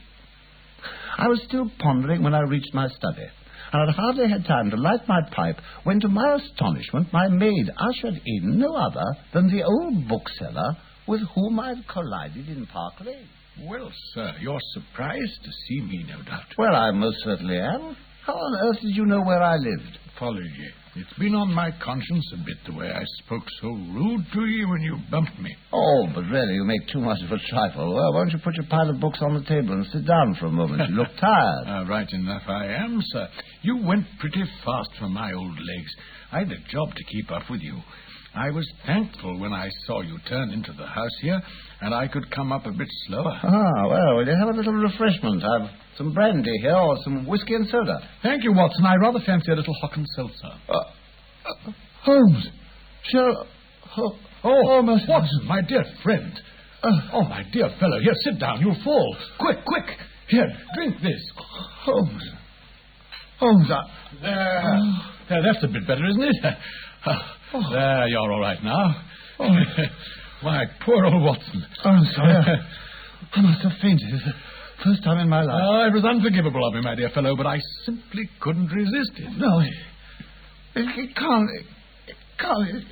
I 1.17 1.27
was 1.27 1.41
still 1.47 1.69
pondering 1.79 2.23
when 2.23 2.33
I 2.33 2.41
reached 2.41 2.73
my 2.73 2.87
study, 2.87 3.27
and 3.71 3.81
I'd 3.89 3.95
hardly 3.95 4.29
had 4.29 4.45
time 4.45 4.71
to 4.71 4.77
light 4.77 5.07
my 5.07 5.21
pipe 5.31 5.57
when, 5.83 5.99
to 5.99 6.07
my 6.07 6.35
astonishment, 6.35 7.13
my 7.13 7.27
maid 7.27 7.69
ushered 7.77 8.21
in 8.25 8.57
no 8.57 8.73
other 8.75 9.05
than 9.33 9.47
the 9.47 9.63
old 9.63 10.07
bookseller 10.07 10.77
with 11.07 11.21
whom 11.35 11.59
I 11.59 11.69
had 11.69 11.87
collided 11.87 12.47
in 12.47 12.65
Park 12.67 12.93
Lane. 13.05 13.27
well, 13.67 13.91
sir, 14.13 14.33
you're 14.39 14.59
surprised 14.73 15.43
to 15.43 15.51
see 15.67 15.81
me, 15.81 16.05
no 16.07 16.23
doubt. 16.23 16.45
Well, 16.57 16.75
I 16.75 16.91
most 16.91 17.17
certainly 17.23 17.57
am. 17.57 17.95
How 18.25 18.33
on 18.33 18.67
earth 18.69 18.81
did 18.81 18.95
you 18.95 19.05
know 19.05 19.21
where 19.21 19.43
I 19.43 19.55
lived? 19.57 19.99
Apology. 20.15 20.69
It's 20.95 21.13
been 21.17 21.33
on 21.33 21.51
my 21.51 21.71
conscience 21.83 22.23
a 22.33 22.37
bit 22.45 22.57
the 22.67 22.77
way 22.77 22.85
I 22.85 23.01
spoke 23.25 23.41
so 23.61 23.67
rude 23.69 24.25
to 24.33 24.45
you 24.45 24.69
when 24.69 24.81
you 24.81 24.97
bumped 25.09 25.39
me. 25.39 25.49
Oh, 25.71 26.07
but 26.13 26.21
really, 26.21 26.53
you 26.53 26.63
make 26.65 26.87
too 26.93 26.99
much 27.01 27.17
of 27.25 27.31
a 27.31 27.39
trifle. 27.49 27.95
Well, 27.95 28.13
why 28.13 28.19
don't 28.19 28.33
you 28.33 28.37
put 28.43 28.53
your 28.53 28.67
pile 28.69 28.87
of 28.91 28.99
books 28.99 29.17
on 29.23 29.33
the 29.33 29.43
table 29.49 29.73
and 29.73 29.87
sit 29.87 30.05
down 30.05 30.35
for 30.39 30.45
a 30.45 30.51
moment? 30.51 30.87
You 30.87 30.95
look 30.95 31.07
tired. 31.19 31.65
Uh, 31.65 31.89
right 31.89 32.07
enough 32.13 32.43
I 32.47 32.65
am, 32.67 32.99
sir. 33.01 33.27
You 33.63 33.77
went 33.83 34.05
pretty 34.19 34.43
fast 34.63 34.89
for 34.99 35.09
my 35.09 35.33
old 35.33 35.57
legs. 35.57 35.91
I'd 36.31 36.51
a 36.51 36.59
job 36.69 36.93
to 36.95 37.03
keep 37.11 37.31
up 37.31 37.49
with 37.49 37.61
you. 37.61 37.81
I 38.35 38.51
was 38.51 38.67
thankful 38.85 39.39
when 39.39 39.53
I 39.53 39.69
saw 39.87 40.01
you 40.01 40.17
turn 40.29 40.51
into 40.51 40.73
the 40.73 40.85
house 40.85 41.15
here, 41.21 41.41
and 41.81 41.93
I 41.93 42.07
could 42.07 42.29
come 42.29 42.51
up 42.51 42.67
a 42.67 42.71
bit 42.71 42.87
slower. 43.07 43.39
Ah, 43.43 43.87
well, 43.89 44.17
will 44.17 44.27
you 44.27 44.35
have 44.37 44.49
a 44.53 44.57
little 44.57 44.73
refreshment? 44.73 45.43
I've 45.43 45.69
some 45.97 46.13
brandy 46.13 46.51
here 46.61 46.75
or 46.75 46.95
some 47.03 47.25
whiskey 47.27 47.55
and 47.55 47.67
soda. 47.67 47.99
Thank 48.21 48.43
you, 48.43 48.53
Watson. 48.53 48.85
I 48.85 48.95
rather 48.95 49.19
fancy 49.25 49.51
a 49.51 49.55
little 49.55 49.73
hock 49.81 49.91
and 49.95 50.05
seltzer. 50.15 50.53
Uh, 50.69 50.73
uh, 50.77 51.71
Holmes! 52.03 52.47
Sher- 53.11 53.45
Oh, 53.95 54.17
Oh, 54.43 54.81
Mr. 54.83 55.07
Watson, 55.07 55.45
my 55.47 55.61
dear 55.61 55.85
friend. 56.03 56.33
oh, 57.13 57.23
my 57.23 57.43
dear 57.53 57.69
fellow. 57.79 57.99
Here, 58.01 58.13
sit 58.23 58.39
down. 58.39 58.59
You'll 58.59 58.81
fall. 58.83 59.15
Quick, 59.39 59.63
quick. 59.65 59.85
Here, 60.27 60.47
drink 60.75 60.95
this. 61.01 61.21
Holmes. 61.85 62.23
Holmes, 63.39 63.67
I... 63.71 63.81
There. 64.21 64.81
there 65.29 65.43
that's 65.43 65.63
a 65.63 65.67
bit 65.67 65.85
better, 65.87 66.05
isn't 66.07 66.23
it? 66.23 66.35
Oh. 67.55 67.71
There, 67.71 68.07
you're 68.07 68.19
all 68.31 68.39
right 68.39 68.57
now. 68.63 68.95
my 70.43 70.65
poor 70.83 71.05
old 71.05 71.21
Watson. 71.23 71.63
Oh, 71.85 71.89
I'm 71.89 72.05
sorry. 72.15 72.33
I 73.35 73.41
must 73.41 73.61
have 73.61 73.73
fainted. 73.79 74.09
First 74.83 75.03
time 75.03 75.19
in 75.19 75.29
my 75.29 75.43
life. 75.43 75.61
Oh, 75.63 75.87
it 75.87 75.93
was 75.93 76.03
unforgivable 76.03 76.67
of 76.67 76.73
me, 76.73 76.81
my 76.81 76.95
dear 76.95 77.09
fellow, 77.09 77.35
but 77.37 77.47
I 77.47 77.57
simply 77.85 78.29
couldn't 78.41 78.67
resist 78.67 79.11
it. 79.15 79.37
No, 79.37 79.59
it, 79.61 79.71
it 80.75 81.15
can't. 81.15 81.49
It 82.07 82.15
can't. 82.37 82.83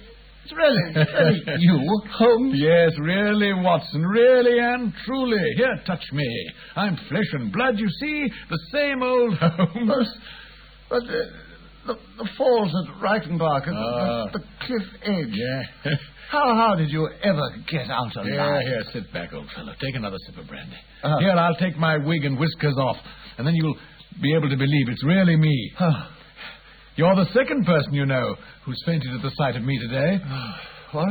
It's 0.44 0.54
really, 0.54 0.94
really 0.96 1.42
you, 1.60 2.02
Holmes. 2.14 2.54
Yes, 2.56 2.92
really, 3.00 3.54
Watson, 3.54 4.06
really 4.06 4.58
and 4.60 4.94
truly. 5.06 5.42
Here, 5.58 5.82
touch 5.86 6.04
me. 6.14 6.52
I'm 6.76 6.98
flesh 7.10 7.28
and 7.34 7.52
blood, 7.52 7.78
you 7.78 7.88
see. 8.00 8.28
The 8.50 8.60
same 8.72 9.04
old 9.04 9.34
Holmes. 9.40 10.08
But, 10.90 11.02
but 11.02 11.10
uh, 11.10 11.24
the, 11.88 11.96
the 12.18 12.30
falls 12.38 12.72
at 12.72 13.02
Reichenbach, 13.02 13.68
and 13.68 13.78
Ah. 13.78 14.26
the, 14.32 14.40
the 14.40 14.46
cliff 14.66 14.88
edge. 15.04 15.34
Yeah. 15.34 15.92
How, 16.32 16.56
how 16.56 16.76
did 16.76 16.90
you 16.90 17.10
ever 17.24 17.42
get 17.70 17.90
out 17.92 18.16
alive? 18.16 18.26
Here, 18.26 18.62
here, 18.62 18.84
sit 18.94 19.12
back, 19.12 19.34
old 19.34 19.50
fellow. 19.54 19.74
Take 19.82 19.96
another 19.96 20.16
sip 20.28 20.38
of 20.38 20.48
brandy. 20.48 20.78
Uh-huh. 21.04 21.20
Here, 21.20 21.32
I'll 21.32 21.56
take 21.58 21.76
my 21.78 21.98
wig 21.98 22.24
and 22.24 22.40
whiskers 22.40 22.78
off, 22.80 22.96
and 23.38 23.46
then 23.46 23.54
you'll 23.54 23.76
be 24.22 24.34
able 24.34 24.48
to 24.50 24.56
believe 24.56 24.88
it's 24.88 25.04
really 25.04 25.36
me. 25.36 25.74
You're 26.96 27.16
the 27.18 27.26
second 27.34 27.66
person 27.66 27.94
you 27.94 28.06
know 28.06 28.36
who's 28.66 28.82
fainted 28.86 29.14
at 29.14 29.22
the 29.22 29.32
sight 29.36 29.58
of 29.58 29.64
me 29.64 29.78
today. 29.80 30.20
what? 30.94 31.10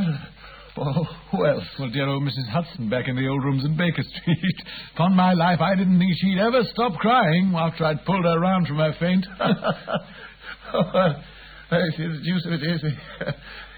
Oh, 0.77 1.03
who 1.31 1.45
else? 1.45 1.65
Well, 1.77 1.89
dear 1.91 2.07
old 2.07 2.23
Mrs. 2.23 2.49
Hudson 2.49 2.89
back 2.89 3.07
in 3.07 3.15
the 3.15 3.27
old 3.27 3.43
rooms 3.43 3.63
in 3.63 3.77
Baker 3.77 4.01
Street. 4.23 4.55
Upon 4.95 5.15
my 5.15 5.33
life, 5.33 5.59
I 5.61 5.75
didn't 5.75 5.99
think 5.99 6.13
she'd 6.19 6.39
ever 6.39 6.63
stop 6.73 6.93
crying 6.93 7.53
after 7.55 7.85
I'd 7.85 8.03
pulled 8.05 8.25
her 8.25 8.39
round 8.39 8.67
from 8.67 8.77
her 8.77 8.95
faint. 8.99 9.25
oh, 10.73 10.91
well, 10.93 11.23
it's 11.71 11.97
the 11.97 12.21
deuce 12.23 12.45
of 12.45 12.53
it 12.53 12.63
is. 12.63 12.83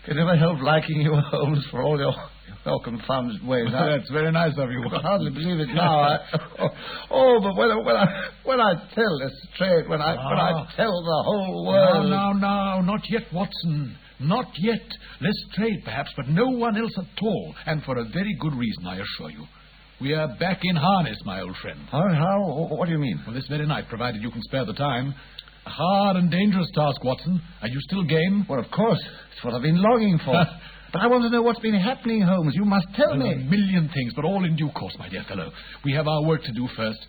Can 0.06 0.18
never 0.18 0.36
help 0.36 0.60
liking 0.62 1.00
you, 1.02 1.14
Holmes, 1.32 1.66
for 1.72 1.82
all 1.82 1.98
your, 1.98 2.14
your 2.66 2.82
confounded 2.84 3.46
ways. 3.48 3.68
I, 3.74 3.98
That's 3.98 4.12
very 4.12 4.34
nice 4.34 4.52
of 4.58 4.70
you. 4.70 4.84
I 4.92 5.02
hardly 5.02 5.32
believe 5.32 5.62
it 5.62 5.74
now. 5.74 6.00
I, 6.02 6.18
oh, 6.60 6.68
oh, 7.10 7.40
but 7.42 7.56
when, 7.56 7.72
I- 7.72 7.78
when 7.78 7.96
I 7.96 8.06
when 8.44 8.60
I 8.60 8.74
tell 8.94 9.20
this 9.20 9.32
straight, 9.56 9.88
when 9.88 10.02
I 10.02 10.12
when 10.16 10.40
I 10.40 10.52
Ah. 10.56 10.68
tell 10.76 10.92
the 10.92 11.24
whole 11.26 11.64
No, 11.64 11.72
world. 11.72 12.10
no, 12.10 12.34
no, 12.34 12.82
not 12.82 13.02
yet, 13.10 13.24
Watson. 13.32 13.96
Not 14.20 14.48
yet. 14.60 14.82
Lestrade, 15.22 15.80
perhaps, 15.86 16.12
but 16.18 16.28
no 16.28 16.48
one 16.50 16.78
else 16.78 16.92
at 16.98 17.06
all. 17.24 17.56
And 17.66 17.82
for 17.84 17.98
a 17.98 18.04
very 18.14 18.36
good 18.42 18.54
reason, 18.56 18.86
I 18.86 18.96
assure 18.98 19.32
you. 19.32 19.46
We 20.02 20.14
are 20.14 20.28
back 20.38 20.60
in 20.64 20.76
harness, 20.76 21.18
my 21.26 21.40
old 21.42 21.56
friend. 21.62 21.80
How, 21.90 22.04
how? 22.14 22.68
What 22.72 22.88
do 22.88 22.92
you 22.92 23.00
mean? 23.00 23.22
Well, 23.26 23.34
this 23.36 23.48
very 23.48 23.66
night, 23.66 23.86
provided 23.88 24.22
you 24.22 24.32
can 24.32 24.42
spare 24.44 24.66
the 24.66 24.74
time. 24.74 25.14
A 25.66 25.70
hard 25.70 26.18
and 26.18 26.30
dangerous 26.30 26.68
task, 26.76 27.04
Watson. 27.04 27.42
Are 27.62 27.68
you 27.68 27.80
still 27.82 28.04
game? 28.04 28.46
Well, 28.50 28.60
of 28.60 28.70
course. 28.72 29.00
It's 29.34 29.44
what 29.44 29.54
I've 29.54 29.62
been 29.62 29.82
longing 29.82 30.20
for. 30.26 30.34
but 30.94 31.02
I 31.02 31.08
want 31.08 31.24
to 31.24 31.30
know 31.30 31.42
what's 31.42 31.60
been 31.60 31.74
happening, 31.80 32.22
Holmes. 32.22 32.54
You 32.56 32.66
must 32.66 32.88
tell 32.96 33.12
Well, 33.18 33.22
a 33.22 33.36
million 33.38 33.90
things, 33.94 34.14
but 34.16 34.26
all 34.26 34.44
in 34.46 34.56
due 34.56 34.70
course, 34.72 34.96
my 35.00 35.08
dear 35.10 35.24
fellow. 35.28 35.52
We 35.86 35.94
have 35.94 36.08
our 36.08 36.24
work 36.24 36.44
to 36.44 36.52
do 36.52 36.68
first. 36.76 37.00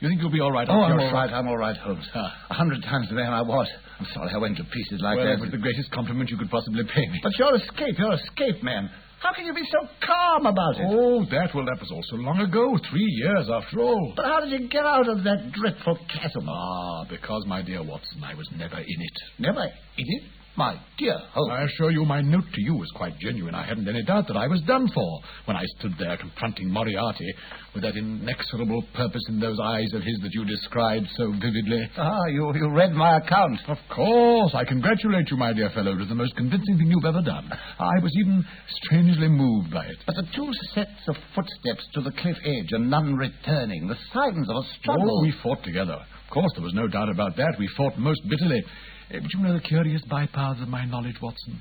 You 0.00 0.08
think 0.08 0.20
you'll 0.22 0.30
be 0.30 0.40
all 0.40 0.52
right? 0.52 0.66
Oh, 0.70 0.72
I'm 0.80 0.98
all 0.98 1.06
shock? 1.08 1.12
right. 1.14 1.30
I'm 1.30 1.46
all 1.48 1.58
right, 1.58 1.76
Holmes. 1.76 2.08
Ah. 2.14 2.46
A 2.50 2.54
hundred 2.54 2.82
times 2.82 3.08
the 3.08 3.14
man 3.16 3.32
I 3.34 3.42
was. 3.42 3.68
I'm 3.98 4.06
sorry 4.14 4.30
I 4.32 4.38
went 4.38 4.56
to 4.56 4.64
pieces 4.64 5.00
like 5.02 5.18
Well, 5.18 5.26
that. 5.26 5.32
it 5.34 5.40
was 5.40 5.50
the 5.50 5.58
greatest 5.58 5.90
compliment 5.90 6.30
you 6.30 6.38
could 6.38 6.48
possibly 6.50 6.84
pay 6.84 7.06
me. 7.08 7.20
But 7.22 7.36
your 7.38 7.54
escape, 7.56 7.98
your 7.98 8.14
escape, 8.14 8.62
man. 8.62 8.88
How 9.20 9.34
can 9.34 9.44
you 9.44 9.52
be 9.52 9.64
so 9.70 9.86
calm 10.04 10.46
about 10.46 10.76
it? 10.76 10.86
Oh, 10.88 11.24
that, 11.30 11.54
well, 11.54 11.66
that 11.66 11.78
was 11.78 11.90
all 11.92 12.02
so 12.08 12.16
long 12.16 12.40
ago. 12.40 12.78
Three 12.90 13.04
years, 13.04 13.50
after 13.52 13.80
all. 13.80 14.14
But 14.16 14.24
how 14.24 14.40
did 14.40 14.50
you 14.50 14.66
get 14.68 14.86
out 14.86 15.08
of 15.10 15.24
that 15.24 15.52
dreadful 15.52 15.98
chasm? 16.08 16.48
Ah, 16.48 17.04
because, 17.04 17.44
my 17.46 17.60
dear 17.60 17.82
Watson, 17.82 18.24
I 18.24 18.34
was 18.34 18.48
never 18.56 18.78
in 18.78 18.86
it. 18.86 19.18
Never 19.38 19.62
in 19.62 20.06
it? 20.08 20.22
My 20.60 20.78
dear 20.98 21.16
Holmes. 21.32 21.52
I 21.56 21.62
assure 21.64 21.90
you, 21.90 22.04
my 22.04 22.20
note 22.20 22.44
to 22.52 22.60
you 22.60 22.74
was 22.74 22.90
quite 22.94 23.18
genuine. 23.18 23.54
I 23.54 23.64
hadn't 23.64 23.88
any 23.88 24.02
doubt 24.02 24.28
that 24.28 24.36
I 24.36 24.46
was 24.46 24.60
done 24.66 24.88
for 24.92 25.20
when 25.46 25.56
I 25.56 25.64
stood 25.78 25.92
there 25.98 26.18
confronting 26.18 26.68
Moriarty 26.68 27.32
with 27.72 27.82
that 27.82 27.96
inexorable 27.96 28.84
purpose 28.92 29.22
in 29.30 29.40
those 29.40 29.56
eyes 29.58 29.90
of 29.94 30.02
his 30.02 30.18
that 30.20 30.34
you 30.34 30.44
described 30.44 31.06
so 31.16 31.32
vividly. 31.32 31.80
Ah, 31.96 32.26
you, 32.26 32.52
you 32.54 32.70
read 32.74 32.92
my 32.92 33.16
account. 33.16 33.58
Of 33.68 33.78
course, 33.88 34.52
I 34.54 34.66
congratulate 34.66 35.30
you, 35.30 35.38
my 35.38 35.54
dear 35.54 35.70
fellow. 35.70 35.92
It 35.92 36.00
was 36.00 36.08
the 36.10 36.14
most 36.14 36.36
convincing 36.36 36.76
thing 36.76 36.90
you've 36.90 37.08
ever 37.08 37.22
done. 37.22 37.50
I 37.78 37.98
was 38.02 38.12
even 38.20 38.44
strangely 38.84 39.28
moved 39.28 39.72
by 39.72 39.86
it. 39.86 39.96
But 40.04 40.16
the 40.16 40.28
two 40.36 40.50
sets 40.74 41.08
of 41.08 41.16
footsteps 41.34 41.88
to 41.94 42.02
the 42.02 42.12
cliff 42.20 42.36
edge 42.44 42.68
and 42.72 42.90
none 42.90 43.14
returning, 43.14 43.88
the 43.88 43.96
signs 44.12 44.46
of 44.50 44.56
a 44.56 44.68
struggle. 44.78 45.20
Oh, 45.20 45.22
we 45.22 45.32
fought 45.42 45.64
together. 45.64 45.96
Of 45.96 46.34
course, 46.34 46.52
there 46.54 46.64
was 46.64 46.74
no 46.74 46.86
doubt 46.86 47.08
about 47.08 47.34
that. 47.38 47.56
We 47.58 47.66
fought 47.78 47.96
most 47.96 48.20
bitterly. 48.28 48.62
Eh, 49.10 49.18
But 49.20 49.32
you 49.32 49.40
know 49.40 49.54
the 49.54 49.60
curious 49.60 50.02
bypaths 50.10 50.62
of 50.62 50.68
my 50.68 50.84
knowledge, 50.84 51.16
Watson. 51.20 51.60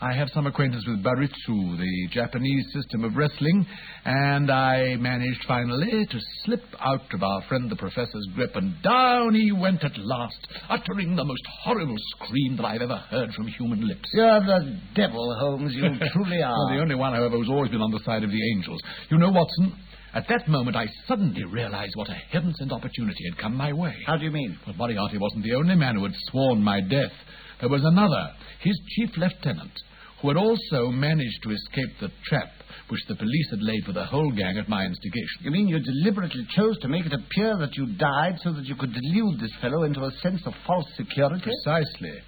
I 0.00 0.12
have 0.14 0.28
some 0.32 0.46
acquaintance 0.46 0.84
with 0.86 1.02
Baritsu, 1.02 1.76
the 1.76 2.08
Japanese 2.12 2.64
system 2.72 3.02
of 3.02 3.16
wrestling, 3.16 3.66
and 4.04 4.48
I 4.48 4.94
managed 4.94 5.44
finally 5.48 6.06
to 6.06 6.18
slip 6.44 6.62
out 6.78 7.12
of 7.12 7.20
our 7.20 7.42
friend 7.48 7.68
the 7.68 7.74
professor's 7.74 8.28
grip, 8.36 8.54
and 8.54 8.80
down 8.80 9.34
he 9.34 9.50
went 9.50 9.82
at 9.82 9.98
last, 9.98 10.38
uttering 10.70 11.16
the 11.16 11.24
most 11.24 11.42
horrible 11.64 11.96
scream 12.14 12.56
that 12.58 12.64
I've 12.64 12.82
ever 12.82 12.96
heard 13.10 13.32
from 13.34 13.48
human 13.48 13.88
lips. 13.88 14.08
You're 14.14 14.38
the 14.38 14.78
devil, 14.94 15.34
Holmes. 15.40 15.74
You 15.74 15.82
truly 16.12 16.42
are. 16.42 16.52
Well, 16.54 16.76
the 16.76 16.80
only 16.80 16.94
one, 16.94 17.12
however, 17.14 17.36
who's 17.36 17.48
always 17.50 17.72
been 17.72 17.82
on 17.82 17.90
the 17.90 18.00
side 18.04 18.22
of 18.22 18.30
the 18.30 18.50
angels. 18.54 18.80
You 19.10 19.18
know, 19.18 19.30
Watson, 19.32 19.74
at 20.14 20.26
that 20.28 20.48
moment 20.48 20.76
I 20.76 20.86
suddenly 21.06 21.44
realized 21.44 21.92
what 21.94 22.08
a 22.08 22.14
heaven 22.30 22.54
sent 22.58 22.72
opportunity 22.72 23.24
had 23.30 23.38
come 23.38 23.54
my 23.54 23.72
way. 23.72 23.94
How 24.06 24.16
do 24.16 24.24
you 24.24 24.30
mean? 24.30 24.58
Well, 24.66 24.76
Moriarty 24.76 25.18
wasn't 25.18 25.44
the 25.44 25.54
only 25.54 25.74
man 25.74 25.96
who 25.96 26.04
had 26.04 26.14
sworn 26.30 26.62
my 26.62 26.80
death. 26.80 27.12
There 27.60 27.68
was 27.68 27.82
another, 27.84 28.32
his 28.60 28.78
chief 28.96 29.10
lieutenant, 29.16 29.72
who 30.20 30.28
had 30.28 30.36
also 30.36 30.90
managed 30.90 31.42
to 31.42 31.50
escape 31.50 31.98
the 32.00 32.10
trap 32.26 32.50
which 32.88 33.04
the 33.08 33.16
police 33.16 33.50
had 33.50 33.62
laid 33.62 33.84
for 33.84 33.92
the 33.92 34.04
whole 34.04 34.30
gang 34.32 34.56
at 34.56 34.68
my 34.68 34.84
instigation. 34.84 35.42
You 35.42 35.50
mean 35.50 35.68
you 35.68 35.78
deliberately 35.78 36.46
chose 36.56 36.78
to 36.78 36.88
make 36.88 37.04
it 37.04 37.12
appear 37.12 37.58
that 37.58 37.76
you 37.76 37.86
died 37.98 38.38
so 38.42 38.52
that 38.52 38.64
you 38.64 38.76
could 38.76 38.94
delude 38.94 39.40
this 39.40 39.52
fellow 39.60 39.82
into 39.82 40.00
a 40.00 40.10
sense 40.22 40.40
of 40.46 40.54
false 40.66 40.86
security? 40.96 41.42
Precisely. 41.42 42.18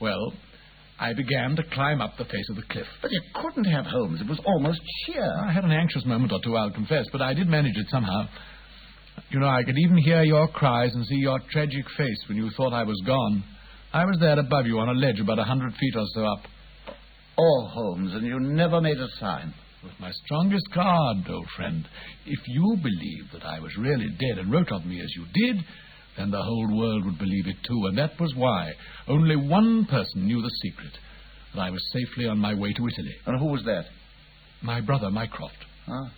Well, 0.00 0.32
I 0.98 1.12
began 1.12 1.56
to 1.56 1.62
climb 1.74 2.00
up 2.00 2.16
the 2.16 2.24
face 2.24 2.48
of 2.50 2.56
the 2.56 2.62
cliff. 2.70 2.86
But 3.02 3.10
you 3.12 3.20
couldn't 3.34 3.64
have, 3.64 3.84
Holmes. 3.84 4.20
It 4.20 4.28
was 4.28 4.40
almost 4.46 4.80
sheer. 5.04 5.30
I 5.46 5.52
had 5.52 5.64
an 5.64 5.72
anxious 5.72 6.04
moment 6.06 6.32
or 6.32 6.40
two, 6.42 6.56
I'll 6.56 6.70
confess, 6.70 7.04
but 7.12 7.20
I 7.20 7.34
did 7.34 7.48
manage 7.48 7.76
it 7.76 7.86
somehow. 7.90 8.26
You 9.30 9.40
know, 9.40 9.48
I 9.48 9.62
could 9.62 9.78
even 9.78 9.98
hear 9.98 10.22
your 10.22 10.48
cries 10.48 10.94
and 10.94 11.04
see 11.06 11.16
your 11.16 11.40
tragic 11.50 11.84
face 11.96 12.24
when 12.28 12.38
you 12.38 12.50
thought 12.56 12.72
I 12.72 12.84
was 12.84 13.00
gone. 13.06 13.44
I 13.92 14.04
was 14.04 14.16
there 14.20 14.38
above 14.38 14.66
you 14.66 14.78
on 14.78 14.88
a 14.88 14.92
ledge 14.92 15.20
about 15.20 15.38
a 15.38 15.44
hundred 15.44 15.74
feet 15.74 15.96
or 15.96 16.04
so 16.14 16.24
up. 16.24 16.42
Oh, 17.38 17.66
Holmes, 17.68 18.14
and 18.14 18.26
you 18.26 18.40
never 18.40 18.80
made 18.80 18.98
a 18.98 19.08
sign. 19.20 19.52
With 19.82 19.92
my 20.00 20.10
strongest 20.24 20.64
card, 20.72 21.18
old 21.28 21.46
friend. 21.56 21.86
If 22.24 22.40
you 22.48 22.76
believed 22.82 23.32
that 23.34 23.44
I 23.44 23.60
was 23.60 23.76
really 23.78 24.08
dead 24.08 24.38
and 24.38 24.50
wrote 24.50 24.72
of 24.72 24.84
me 24.86 25.00
as 25.00 25.10
you 25.14 25.26
did, 25.32 25.64
then 26.16 26.30
the 26.30 26.42
whole 26.42 26.76
world 26.76 27.04
would 27.04 27.18
believe 27.18 27.46
it 27.46 27.56
too, 27.66 27.86
and 27.86 27.98
that 27.98 28.18
was 28.20 28.34
why 28.36 28.72
only 29.08 29.36
one 29.36 29.86
person 29.86 30.26
knew 30.26 30.40
the 30.42 30.50
secret 30.62 30.92
that 31.54 31.60
I 31.60 31.70
was 31.70 31.82
safely 31.92 32.26
on 32.26 32.38
my 32.38 32.54
way 32.54 32.72
to 32.72 32.86
Italy. 32.86 33.14
And 33.26 33.38
who 33.38 33.46
was 33.46 33.62
that? 33.64 33.84
My 34.62 34.80
brother, 34.80 35.10
Mycroft. 35.10 35.56
Ah, 35.88 36.12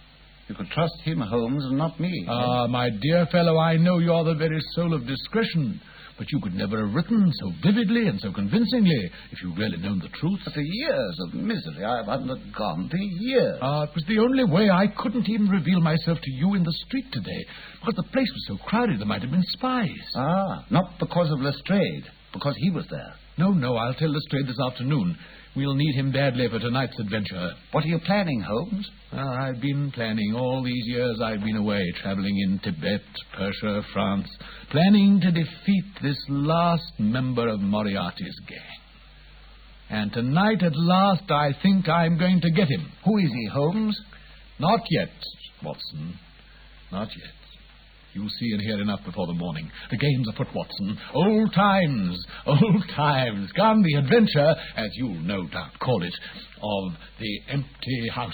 you 0.49 0.55
could 0.55 0.69
trust 0.69 1.01
him, 1.05 1.21
Holmes, 1.21 1.65
and 1.65 1.77
not 1.77 1.99
me. 2.01 2.27
Ah, 2.29 2.67
my 2.67 2.91
dear 2.91 3.27
fellow, 3.31 3.59
I 3.59 3.77
know 3.77 3.99
you're 3.99 4.25
the 4.25 4.35
very 4.35 4.61
soul 4.75 4.95
of 4.95 5.07
discretion, 5.07 5.81
but 6.19 6.31
you 6.33 6.41
could 6.41 6.55
never 6.55 6.85
have 6.85 6.95
written 6.95 7.33
so 7.41 7.53
vividly 7.63 8.09
and 8.09 8.21
so 8.21 8.33
convincingly 8.33 9.11
if 9.31 9.41
you'd 9.43 9.57
really 9.57 9.79
known 9.79 10.01
the 10.01 10.09
truth. 10.09 10.41
But 10.45 10.55
the 10.55 10.63
years 10.63 11.17
of 11.27 11.35
misery 11.35 11.85
I've 11.85 12.09
undergone, 12.09 12.89
the 12.91 12.99
years. 12.99 13.59
Ah, 13.63 13.85
it 13.85 13.95
was 13.95 14.05
the 14.09 14.19
only 14.19 14.45
way 14.45 14.69
I 14.69 14.87
couldn't 14.99 15.29
even 15.29 15.49
reveal 15.49 15.81
myself 15.81 16.19
to 16.21 16.31
you 16.31 16.55
in 16.55 16.65
the 16.65 16.75
street 16.87 17.07
today, 17.13 17.45
because 17.81 17.95
the 17.97 18.11
place 18.13 18.29
was 18.33 18.45
so 18.49 18.57
crowded 18.67 18.99
there 19.01 19.07
might 19.07 19.23
have 19.23 19.31
been 19.31 19.45
spies. 19.55 19.89
ah, 20.17 20.67
not 20.71 20.99
because 20.99 21.31
of 21.31 21.41
Lestrade, 21.41 22.05
because 22.33 22.55
he 22.59 22.71
was 22.71 22.87
there. 22.91 23.15
No, 23.39 23.51
no, 23.53 23.77
I'll 23.77 23.95
tell 23.95 24.13
Lestrade 24.13 24.49
this 24.49 24.59
afternoon. 24.61 25.17
We'll 25.59 25.75
need 25.75 25.97
him 25.97 26.13
badly 26.13 26.47
for 26.49 26.61
tonight's 26.61 26.97
adventure. 27.01 27.51
What 27.73 27.83
are 27.83 27.89
you 27.89 27.99
planning, 28.07 28.41
Holmes? 28.43 28.89
I've 29.11 29.61
been 29.61 29.91
planning 29.91 30.33
all 30.37 30.63
these 30.63 30.87
years 30.87 31.19
I've 31.21 31.41
been 31.41 31.57
away, 31.57 31.83
traveling 32.01 32.39
in 32.39 32.61
Tibet, 32.61 33.01
Persia, 33.37 33.83
France, 33.93 34.29
planning 34.71 35.21
to 35.21 35.33
defeat 35.33 35.85
this 36.01 36.17
last 36.29 36.93
member 37.01 37.49
of 37.49 37.59
Moriarty's 37.59 38.39
gang. 38.47 38.79
And 39.91 40.13
tonight, 40.13 40.63
at 40.63 40.77
last, 40.77 41.29
I 41.29 41.51
think 41.61 41.89
I'm 41.89 42.17
going 42.17 42.41
to 42.41 42.53
get 42.53 42.69
him. 42.69 42.93
Who 43.05 43.19
is 43.19 43.29
he, 43.29 43.49
Holmes? 43.53 44.01
Not 44.61 44.83
yet, 44.91 45.11
Watson. 45.65 46.21
Not 46.93 47.09
yet. 47.09 47.48
You'll 48.19 48.29
see 48.31 48.51
and 48.53 48.61
hear 48.61 48.81
enough 48.81 49.05
before 49.05 49.29
the 49.29 49.33
morning. 49.33 49.71
The 49.93 49.97
game's 49.97 50.27
afoot, 50.29 50.49
Watson. 50.53 50.99
Old 51.15 51.53
times, 51.55 52.27
old 52.47 52.85
times. 52.97 53.49
Come 53.55 53.81
the 53.85 53.95
adventure, 53.95 54.57
as 54.77 54.91
you'll 54.95 55.21
no 55.21 55.47
doubt 55.47 55.79
call 55.79 56.03
it, 56.03 56.13
of 56.61 56.93
the 57.21 57.41
empty 57.49 58.09
house. 58.13 58.33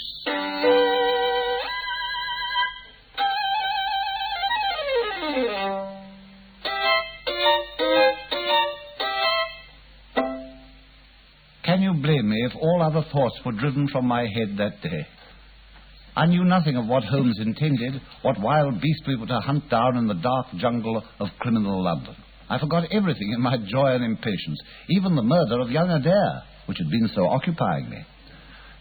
Can 11.67 11.83
you 11.83 11.93
blame 11.93 12.31
me 12.31 12.43
if 12.47 12.53
all 12.59 12.83
other 12.83 13.05
thoughts 13.13 13.39
were 13.45 13.53
driven 13.53 13.89
from 13.89 14.07
my 14.07 14.23
head 14.23 14.57
that 14.57 14.81
day? 14.81 15.07
I 16.17 16.27
knew 16.27 16.45
nothing 16.45 16.77
of 16.77 16.87
what 16.87 17.03
Holmes 17.05 17.39
intended, 17.41 18.01
what 18.23 18.41
wild 18.41 18.81
beast 18.81 19.03
we 19.07 19.17
were 19.17 19.27
to 19.27 19.41
hunt 19.41 19.69
down 19.69 19.97
in 19.97 20.07
the 20.07 20.15
dark 20.15 20.47
jungle 20.57 21.03
of 21.19 21.29
criminal 21.41 21.83
London. 21.83 22.15
I 22.49 22.59
forgot 22.59 22.93
everything 22.93 23.33
in 23.33 23.41
my 23.41 23.57
joy 23.57 23.95
and 23.95 24.05
impatience, 24.05 24.61
even 24.91 25.17
the 25.17 25.23
murder 25.23 25.61
of 25.61 25.71
young 25.71 25.91
Adair, 25.91 26.43
which 26.67 26.79
had 26.79 26.91
been 26.91 27.11
so 27.15 27.27
occupying 27.27 27.91
me. 27.91 27.99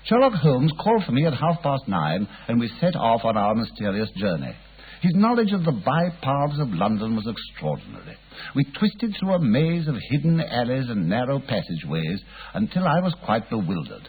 Sherlock 0.05 0.33
Holmes 0.33 0.73
called 0.83 1.05
for 1.05 1.13
me 1.13 1.25
at 1.25 1.33
half 1.33 1.61
past 1.63 1.87
nine, 1.87 2.27
and 2.47 2.59
we 2.59 2.69
set 2.79 2.95
off 2.95 3.21
on 3.23 3.37
our 3.37 3.55
mysterious 3.55 4.09
journey. 4.17 4.53
His 5.01 5.13
knowledge 5.15 5.51
of 5.53 5.63
the 5.63 5.71
bypaths 5.71 6.61
of 6.61 6.69
London 6.69 7.15
was 7.15 7.27
extraordinary. 7.27 8.15
We 8.55 8.63
twisted 8.77 9.15
through 9.19 9.33
a 9.33 9.39
maze 9.39 9.87
of 9.87 9.95
hidden 10.09 10.39
alleys 10.39 10.89
and 10.89 11.09
narrow 11.09 11.39
passageways 11.39 12.21
until 12.53 12.87
I 12.87 12.99
was 12.99 13.15
quite 13.25 13.49
bewildered. 13.49 14.07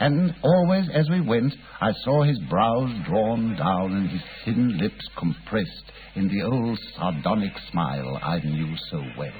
And 0.00 0.34
always 0.42 0.88
as 0.94 1.08
we 1.10 1.20
went, 1.20 1.52
I 1.80 1.92
saw 2.04 2.22
his 2.22 2.38
brows 2.50 2.90
drawn 3.06 3.56
down 3.56 3.92
and 3.92 4.10
his 4.10 4.20
thin 4.44 4.78
lips 4.78 5.08
compressed 5.18 5.92
in 6.14 6.28
the 6.28 6.42
old 6.42 6.78
sardonic 6.96 7.52
smile 7.70 8.18
I 8.22 8.38
knew 8.38 8.76
so 8.90 9.02
well. 9.16 9.32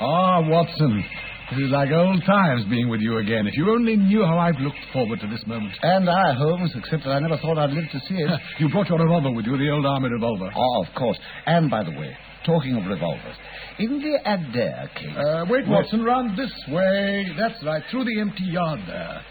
Ah, 0.00 0.40
Watson, 0.48 1.04
it 1.52 1.62
is 1.62 1.70
like 1.70 1.90
old 1.90 2.22
times 2.24 2.64
being 2.70 2.88
with 2.88 3.00
you 3.00 3.18
again. 3.18 3.46
If 3.46 3.56
you 3.56 3.70
only 3.70 3.96
knew 3.96 4.24
how 4.24 4.38
I've 4.38 4.58
looked 4.58 4.78
forward 4.92 5.20
to 5.20 5.26
this 5.28 5.46
moment. 5.46 5.74
And 5.82 6.08
I, 6.08 6.34
Holmes, 6.34 6.72
except 6.74 7.04
that 7.04 7.10
I 7.10 7.20
never 7.20 7.36
thought 7.38 7.58
I'd 7.58 7.70
live 7.70 7.84
to 7.92 8.00
see 8.08 8.16
it. 8.16 8.30
you 8.58 8.68
brought 8.70 8.88
your 8.88 8.98
revolver 8.98 9.30
with 9.30 9.46
you, 9.46 9.56
the 9.56 9.70
old 9.70 9.86
army 9.86 10.08
revolver. 10.10 10.50
Oh, 10.54 10.84
of 10.84 10.94
course. 10.94 11.18
And 11.46 11.70
by 11.70 11.84
the 11.84 11.92
way, 11.92 12.16
talking 12.44 12.76
of 12.76 12.86
revolvers, 12.86 13.36
in 13.78 14.00
the 14.00 14.18
Adair 14.24 14.90
case. 14.94 15.16
Uh, 15.16 15.44
wait, 15.48 15.66
Watson, 15.66 16.02
round 16.02 16.38
this 16.38 16.52
way. 16.68 17.26
That's 17.38 17.62
right, 17.64 17.82
through 17.90 18.04
the 18.04 18.20
empty 18.20 18.44
yard 18.44 18.80
there. 18.86 19.22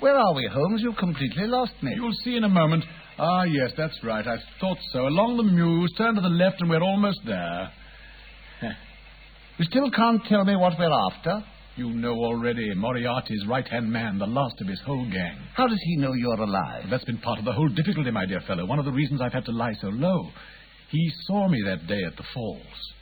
Where 0.00 0.16
are 0.16 0.34
we, 0.34 0.48
Holmes? 0.52 0.82
You've 0.82 0.96
completely 0.96 1.46
lost 1.46 1.74
me. 1.80 1.92
You'll 1.94 2.16
see 2.24 2.36
in 2.36 2.42
a 2.42 2.48
moment. 2.48 2.84
Ah, 3.18 3.44
yes, 3.44 3.70
that's 3.76 3.96
right. 4.02 4.26
I 4.26 4.36
thought 4.60 4.78
so. 4.92 5.06
Along 5.06 5.36
the 5.36 5.44
mews, 5.44 5.94
turn 5.96 6.16
to 6.16 6.20
the 6.20 6.28
left, 6.28 6.60
and 6.60 6.68
we're 6.68 6.82
almost 6.82 7.20
there. 7.26 7.70
You 9.58 9.66
still 9.66 9.90
can't 9.90 10.24
tell 10.28 10.44
me 10.46 10.56
what 10.56 10.72
we're 10.78 10.90
after? 10.90 11.44
You 11.74 11.90
know 11.90 12.12
already. 12.12 12.74
Moriarty's 12.74 13.46
right 13.46 13.66
hand 13.66 13.90
man, 13.90 14.18
the 14.18 14.26
last 14.26 14.60
of 14.60 14.66
his 14.66 14.80
whole 14.84 15.08
gang. 15.10 15.38
How 15.54 15.66
does 15.66 15.80
he 15.82 15.96
know 15.96 16.12
you're 16.12 16.34
alive? 16.34 16.84
That's 16.90 17.04
been 17.04 17.18
part 17.18 17.38
of 17.38 17.46
the 17.46 17.52
whole 17.52 17.68
difficulty, 17.68 18.10
my 18.10 18.26
dear 18.26 18.42
fellow. 18.46 18.66
One 18.66 18.78
of 18.78 18.84
the 18.84 18.92
reasons 18.92 19.22
I've 19.22 19.32
had 19.32 19.46
to 19.46 19.52
lie 19.52 19.72
so 19.80 19.88
low. 19.88 20.28
He 20.90 21.10
saw 21.26 21.48
me 21.48 21.62
that 21.64 21.86
day 21.86 22.02
at 22.04 22.14
the 22.16 22.24
falls. 22.34 22.92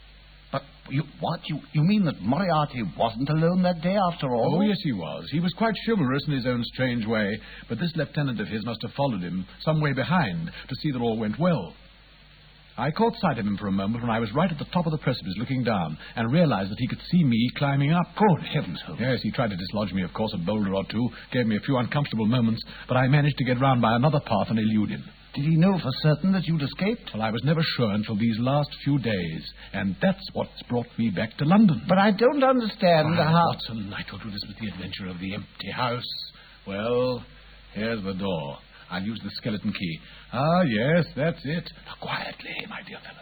But 0.53 0.63
you, 0.89 1.03
what? 1.19 1.41
You, 1.49 1.59
you 1.73 1.83
mean 1.83 2.05
that 2.05 2.21
Moriarty 2.21 2.83
wasn't 2.97 3.29
alone 3.29 3.61
that 3.63 3.81
day 3.81 3.97
after 3.97 4.33
all? 4.33 4.55
Oh, 4.57 4.61
yes, 4.61 4.77
he 4.83 4.93
was. 4.93 5.27
He 5.31 5.41
was 5.41 5.53
quite 5.57 5.75
chivalrous 5.85 6.23
in 6.27 6.33
his 6.33 6.45
own 6.45 6.63
strange 6.63 7.05
way, 7.05 7.39
but 7.67 7.77
this 7.77 7.91
lieutenant 7.97 8.39
of 8.39 8.47
his 8.47 8.63
must 8.65 8.81
have 8.83 8.93
followed 8.93 9.21
him 9.21 9.45
some 9.65 9.81
way 9.81 9.91
behind 9.91 10.49
to 10.69 10.75
see 10.81 10.91
that 10.91 11.01
all 11.01 11.17
went 11.17 11.37
well. 11.37 11.73
I 12.81 12.89
caught 12.89 13.13
sight 13.21 13.37
of 13.37 13.45
him 13.45 13.57
for 13.57 13.67
a 13.67 13.71
moment 13.71 14.01
when 14.03 14.09
I 14.09 14.17
was 14.19 14.33
right 14.33 14.51
at 14.51 14.57
the 14.57 14.65
top 14.73 14.87
of 14.87 14.91
the 14.91 14.97
precipice 14.97 15.35
looking 15.37 15.63
down 15.63 15.95
and 16.15 16.31
realized 16.33 16.71
that 16.71 16.79
he 16.79 16.87
could 16.87 17.01
see 17.11 17.23
me 17.23 17.47
climbing 17.55 17.91
up. 17.91 18.07
Good 18.17 18.43
heavens, 18.51 18.81
Holmes. 18.87 18.99
Yes, 18.99 19.19
he 19.21 19.29
tried 19.31 19.51
to 19.51 19.55
dislodge 19.55 19.93
me, 19.93 20.01
of 20.01 20.11
course, 20.13 20.31
a 20.33 20.39
boulder 20.39 20.73
or 20.73 20.83
two, 20.89 21.07
gave 21.31 21.45
me 21.45 21.57
a 21.57 21.59
few 21.59 21.77
uncomfortable 21.77 22.25
moments, 22.25 22.63
but 22.87 22.97
I 22.97 23.07
managed 23.07 23.37
to 23.37 23.43
get 23.45 23.59
round 23.61 23.83
by 23.83 23.95
another 23.95 24.19
path 24.25 24.47
and 24.49 24.57
elude 24.57 24.89
him. 24.89 25.03
Did 25.35 25.45
he 25.45 25.55
know 25.57 25.77
for 25.77 25.91
certain 26.01 26.31
that 26.33 26.45
you'd 26.45 26.61
escaped? 26.63 27.11
Well, 27.13 27.21
I 27.21 27.29
was 27.29 27.43
never 27.45 27.61
sure 27.77 27.91
until 27.93 28.17
these 28.17 28.37
last 28.39 28.69
few 28.83 28.97
days, 28.97 29.43
and 29.73 29.95
that's 30.01 30.27
what's 30.33 30.61
brought 30.67 30.87
me 30.97 31.11
back 31.11 31.37
to 31.37 31.45
London. 31.45 31.83
But 31.87 31.99
I 31.99 32.09
don't 32.11 32.43
understand 32.43 33.07
Ah, 33.19 33.23
how. 33.31 33.45
Watson, 33.53 33.93
I 33.95 34.01
told 34.09 34.23
you 34.25 34.31
this 34.31 34.43
was 34.47 34.55
the 34.59 34.67
adventure 34.67 35.07
of 35.07 35.19
the 35.19 35.35
empty 35.35 35.69
house. 35.71 36.03
Well, 36.67 37.23
here's 37.75 38.03
the 38.03 38.13
door. 38.15 38.57
I'll 38.91 39.01
use 39.01 39.21
the 39.23 39.31
skeleton 39.35 39.71
key. 39.71 39.99
Ah, 40.33 40.61
yes, 40.63 41.05
that's 41.15 41.39
it. 41.45 41.71
Now, 41.85 41.93
quietly, 42.01 42.51
my 42.69 42.81
dear 42.85 42.97
fellow. 42.99 43.17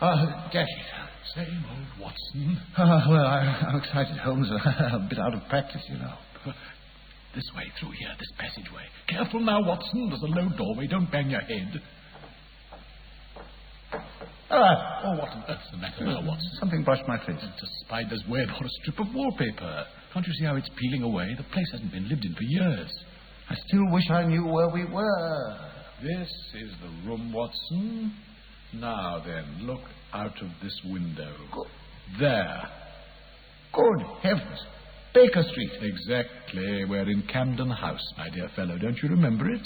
Oh, 0.00 0.50
dash 0.52 0.66
it. 0.68 0.84
Same 1.34 1.64
old 1.70 2.00
Watson. 2.00 2.60
Ah, 2.76 3.06
well, 3.08 3.24
I, 3.26 3.68
I'm 3.68 3.76
excited, 3.76 4.16
Holmes. 4.18 4.48
I'm 4.50 4.94
a 5.06 5.06
bit 5.08 5.18
out 5.18 5.34
of 5.34 5.40
practice, 5.48 5.82
you 5.88 5.98
know. 5.98 6.14
This 7.34 7.50
way, 7.56 7.64
through 7.80 7.90
here, 7.98 8.10
this 8.18 8.30
passageway. 8.38 8.84
Careful 9.08 9.40
now, 9.40 9.60
Watson. 9.66 10.08
There's 10.08 10.22
a 10.22 10.26
low 10.26 10.48
doorway. 10.56 10.86
Don't 10.86 11.10
bang 11.10 11.30
your 11.30 11.40
head. 11.40 11.80
Ah, 14.50 15.00
Oh, 15.04 15.16
what 15.18 15.28
on 15.30 15.44
earth's 15.48 15.70
the 15.70 15.76
matter 15.78 16.04
now, 16.04 16.20
Watson? 16.22 16.50
something 16.60 16.84
brushed 16.84 17.06
my 17.08 17.18
face. 17.18 17.36
It's 17.42 17.62
a 17.62 17.84
spider's 17.84 18.22
web 18.28 18.48
or 18.60 18.66
a 18.66 18.68
strip 18.82 18.98
of 19.00 19.12
wallpaper. 19.14 19.84
Can't 20.12 20.26
you 20.26 20.32
see 20.34 20.44
how 20.44 20.56
it's 20.56 20.68
peeling 20.78 21.02
away? 21.02 21.34
The 21.36 21.42
place 21.44 21.66
hasn't 21.72 21.90
been 21.92 22.08
lived 22.08 22.24
in 22.24 22.34
for 22.34 22.42
years. 22.44 22.90
I 23.50 23.54
still 23.66 23.90
wish 23.90 24.08
I 24.10 24.24
knew 24.26 24.46
where 24.46 24.68
we 24.68 24.84
were. 24.84 25.58
This 26.02 26.30
is 26.54 26.70
the 26.82 27.08
room, 27.08 27.32
Watson. 27.32 28.14
Now 28.74 29.22
then, 29.24 29.66
look 29.66 29.80
out 30.12 30.40
of 30.40 30.48
this 30.62 30.78
window. 30.86 31.34
There. 32.20 32.62
Good 33.72 34.06
heavens. 34.22 34.60
Baker 35.14 35.44
Street. 35.44 35.70
Exactly. 35.80 36.84
We're 36.86 37.08
in 37.08 37.22
Camden 37.32 37.70
House, 37.70 38.02
my 38.18 38.28
dear 38.30 38.48
fellow. 38.56 38.76
Don't 38.76 39.00
you 39.00 39.08
remember 39.08 39.48
it? 39.48 39.60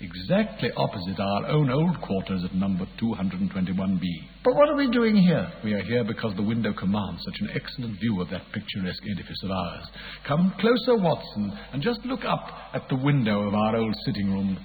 Exactly 0.00 0.70
opposite 0.78 1.20
our 1.20 1.46
own 1.48 1.70
old 1.70 2.00
quarters 2.00 2.42
at 2.42 2.54
number 2.54 2.86
221B. 2.98 4.00
But 4.42 4.54
what 4.54 4.70
are 4.70 4.76
we 4.76 4.90
doing 4.90 5.14
here? 5.14 5.52
We 5.62 5.74
are 5.74 5.82
here 5.82 6.04
because 6.04 6.34
the 6.36 6.42
window 6.42 6.72
commands 6.72 7.20
such 7.26 7.40
an 7.42 7.50
excellent 7.54 8.00
view 8.00 8.22
of 8.22 8.30
that 8.30 8.50
picturesque 8.54 9.02
edifice 9.12 9.42
of 9.44 9.50
ours. 9.50 9.86
Come 10.26 10.54
closer, 10.58 10.96
Watson, 10.96 11.52
and 11.74 11.82
just 11.82 12.00
look 12.06 12.24
up 12.24 12.48
at 12.72 12.88
the 12.88 12.96
window 12.96 13.46
of 13.46 13.52
our 13.52 13.76
old 13.76 13.94
sitting 14.06 14.32
room. 14.32 14.56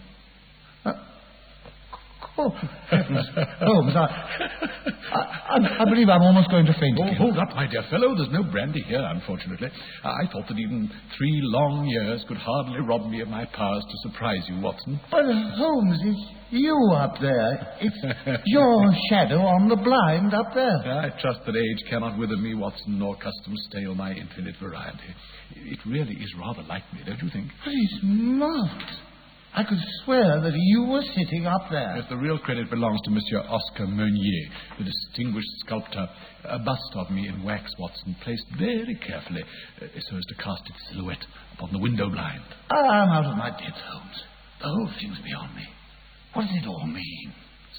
Oh, 2.36 2.50
heavens. 2.90 3.28
Holmes, 3.62 3.94
I, 3.96 4.08
I, 5.14 5.20
I, 5.54 5.82
I 5.82 5.86
believe 5.86 6.10
I'm 6.10 6.24
almost 6.24 6.50
going 6.50 6.66
to 6.66 6.74
faint 6.80 6.98
Oh, 7.00 7.14
hold 7.16 7.38
up, 7.38 7.50
my 7.56 7.68
dear 7.68 7.84
fellow. 7.92 8.16
There's 8.16 8.32
no 8.32 8.44
brandy 8.44 8.82
here, 8.82 9.04
unfortunately. 9.06 9.70
I 10.04 10.26
thought 10.32 10.48
that 10.48 10.58
even 10.58 10.90
three 11.16 11.40
long 11.44 11.86
years 11.86 12.26
could 12.28 12.38
hardly 12.38 12.80
rob 12.88 13.08
me 13.10 13.22
of 13.22 13.28
my 13.28 13.46
powers 13.46 13.84
to 13.84 14.10
surprise 14.10 14.42
you, 14.48 14.60
Watson. 14.62 15.00
But, 15.12 15.26
Holmes, 15.26 16.00
it's 16.04 16.26
you 16.50 16.92
up 16.96 17.14
there. 17.22 17.78
It's 17.82 18.42
your 18.46 18.92
shadow 19.10 19.42
on 19.42 19.70
the 19.70 19.76
blind 19.76 20.34
up 20.34 20.54
there. 20.56 20.78
I 20.92 21.10
trust 21.22 21.42
that 21.46 21.56
age 21.56 21.90
cannot 21.90 22.18
wither 22.18 22.38
me, 22.38 22.56
Watson, 22.56 22.98
nor 22.98 23.16
custom 23.16 23.54
stale 23.70 23.94
my 23.94 24.12
infinite 24.12 24.56
variety. 24.60 25.14
It 25.56 25.80
really 25.86 26.16
is 26.16 26.34
rather 26.40 26.64
like 26.64 26.84
me, 26.94 27.02
don't 27.06 27.22
you 27.22 27.30
think? 27.32 27.48
But 27.64 27.74
it's 27.76 28.00
marked. 28.04 28.92
I 29.56 29.64
could 29.64 29.78
swear 30.04 30.42
that 30.42 30.54
you 30.56 30.84
were 30.86 31.04
sitting 31.16 31.46
up 31.46 31.70
there. 31.70 31.98
Yes, 31.98 32.06
the 32.10 32.18
real 32.18 32.40
credit 32.40 32.72
belongs 32.72 33.00
to 33.04 33.12
Monsieur 33.12 33.40
Oscar 33.40 33.86
Meunier, 33.86 34.50
the 34.80 34.84
distinguished 34.84 35.48
sculptor. 35.60 36.08
A 36.46 36.58
bust 36.58 36.92
of 36.96 37.12
me 37.12 37.28
in 37.28 37.44
wax, 37.44 37.72
Watson, 37.78 38.16
placed 38.24 38.46
very 38.58 38.96
carefully 38.96 39.44
uh, 39.44 39.86
so 40.10 40.18
as 40.18 40.26
to 40.30 40.36
cast 40.36 40.64
its 40.66 40.80
silhouette 40.90 41.24
upon 41.54 41.72
the 41.72 41.78
window 41.78 42.10
blind. 42.10 42.42
I'm 42.72 43.10
out 43.10 43.26
of 43.26 43.38
my 43.38 43.52
depth, 43.52 43.78
Holmes. 43.92 44.24
The 44.60 44.68
whole 44.70 44.90
thing's 45.00 45.20
beyond 45.20 45.56
me. 45.56 45.68
What 46.34 46.48
does 46.48 46.58
it 46.58 46.68
all 46.68 46.88
mean? 46.88 47.34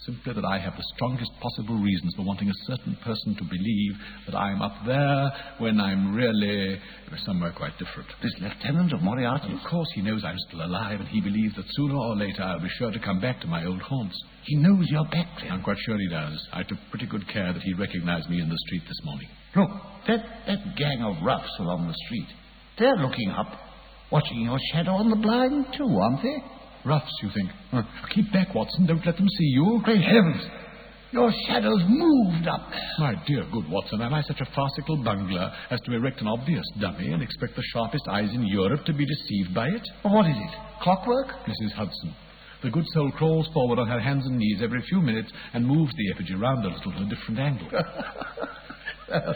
Simply 0.06 0.34
that 0.34 0.44
I 0.44 0.58
have 0.58 0.76
the 0.76 0.84
strongest 0.94 1.30
possible 1.40 1.76
reasons 1.76 2.14
for 2.16 2.24
wanting 2.24 2.48
a 2.48 2.64
certain 2.66 2.96
person 3.04 3.34
to 3.36 3.44
believe 3.44 3.92
that 4.26 4.36
I'm 4.36 4.62
up 4.62 4.74
there 4.86 5.32
when 5.58 5.80
I'm 5.80 6.14
really 6.14 6.78
somewhere 7.24 7.52
quite 7.56 7.72
different. 7.78 8.08
This 8.22 8.34
lieutenant 8.40 8.92
of 8.92 9.02
Moriarty? 9.02 9.52
Of 9.52 9.70
course, 9.70 9.88
he 9.94 10.02
knows 10.02 10.24
I'm 10.24 10.38
still 10.48 10.64
alive, 10.64 11.00
and 11.00 11.08
he 11.08 11.20
believes 11.20 11.54
that 11.56 11.64
sooner 11.70 11.94
or 11.94 12.16
later 12.16 12.42
I'll 12.42 12.60
be 12.60 12.68
sure 12.78 12.90
to 12.90 12.98
come 12.98 13.20
back 13.20 13.40
to 13.42 13.46
my 13.46 13.64
old 13.64 13.80
haunts. 13.82 14.20
He 14.44 14.56
knows 14.56 14.86
you're 14.90 15.04
back 15.04 15.28
there. 15.40 15.52
I'm 15.52 15.62
quite 15.62 15.78
sure 15.86 15.96
he 15.98 16.08
does. 16.08 16.48
I 16.52 16.62
took 16.62 16.78
pretty 16.90 17.06
good 17.06 17.26
care 17.28 17.52
that 17.52 17.62
he 17.62 17.74
recognized 17.74 18.28
me 18.28 18.40
in 18.40 18.48
the 18.48 18.58
street 18.66 18.82
this 18.86 19.00
morning. 19.04 19.28
Look, 19.56 19.70
that, 20.08 20.24
that 20.46 20.76
gang 20.76 21.02
of 21.02 21.22
roughs 21.24 21.50
along 21.60 21.86
the 21.86 21.94
street. 22.06 22.28
They're 22.78 22.96
looking 22.96 23.30
up, 23.30 23.52
watching 24.10 24.40
your 24.40 24.58
shadow 24.72 24.92
on 24.92 25.10
the 25.10 25.16
blind, 25.16 25.66
too, 25.76 25.86
aren't 25.86 26.22
they? 26.22 26.36
Roughs, 26.84 27.10
you 27.22 27.30
think? 27.34 27.50
Uh, 27.72 27.82
keep 28.14 28.30
back, 28.32 28.54
Watson. 28.54 28.86
Don't 28.86 29.04
let 29.06 29.16
them 29.16 29.28
see 29.28 29.44
you. 29.44 29.80
Great 29.84 30.02
heavens! 30.02 30.42
Your 31.12 31.32
shadow's 31.46 31.82
moved 31.86 32.48
up 32.48 32.68
there. 32.70 32.90
My 32.98 33.14
dear 33.26 33.44
good 33.52 33.70
Watson, 33.70 34.02
am 34.02 34.12
I 34.12 34.20
such 34.22 34.40
a 34.40 34.46
farcical 34.54 34.96
bungler 35.04 35.50
as 35.70 35.80
to 35.82 35.92
erect 35.94 36.20
an 36.20 36.26
obvious 36.26 36.64
dummy 36.80 37.12
and 37.12 37.22
expect 37.22 37.54
the 37.54 37.62
sharpest 37.72 38.02
eyes 38.10 38.30
in 38.34 38.44
Europe 38.46 38.84
to 38.86 38.92
be 38.92 39.06
deceived 39.06 39.54
by 39.54 39.68
it? 39.68 39.82
Well, 40.04 40.14
what 40.14 40.26
is 40.26 40.36
it? 40.36 40.50
Clockwork? 40.82 41.28
Mrs. 41.46 41.72
Hudson. 41.76 42.14
The 42.64 42.70
good 42.70 42.84
soul 42.94 43.12
crawls 43.12 43.48
forward 43.54 43.78
on 43.78 43.86
her 43.86 44.00
hands 44.00 44.26
and 44.26 44.36
knees 44.38 44.60
every 44.62 44.82
few 44.88 45.00
minutes 45.00 45.30
and 45.52 45.64
moves 45.66 45.92
the 45.96 46.10
effigy 46.12 46.34
round 46.34 46.64
a 46.64 46.68
little 46.68 46.92
at 46.92 47.02
a 47.02 47.06
different 47.08 47.38
angle. 47.38 47.68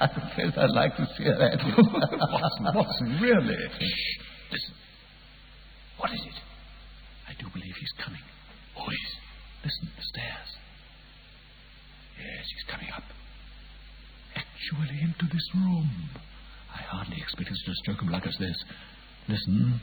I 0.00 0.06
confess 0.08 0.58
I'd 0.58 0.70
like 0.70 0.94
to 0.96 1.06
see 1.16 1.24
her 1.24 1.32
at 1.42 1.54
it. 1.54 1.60
Watson, 1.76 2.66
Watson, 2.74 3.18
really? 3.22 3.56
Shh. 3.78 4.18
Listen. 4.52 4.74
What 5.98 6.12
is 6.12 6.20
it? 6.20 6.43
I 7.34 7.42
do 7.42 7.48
believe 7.52 7.74
he's 7.78 7.92
coming. 8.04 8.20
Oh, 8.78 8.84
Who 8.84 8.90
is? 8.92 9.10
Listen, 9.64 9.88
the 9.96 10.02
stairs. 10.14 10.50
Yes, 12.18 12.46
he's 12.54 12.66
coming 12.70 12.88
up. 12.94 13.02
Actually 14.36 15.00
into 15.02 15.26
this 15.32 15.46
room. 15.54 16.10
I 16.72 16.82
hardly 16.82 17.16
expected 17.18 17.56
such 17.56 17.72
a 17.72 17.76
stroke 17.82 18.02
of 18.02 18.08
luck 18.08 18.26
as 18.26 18.36
this. 18.38 18.56
Listen. 19.28 19.80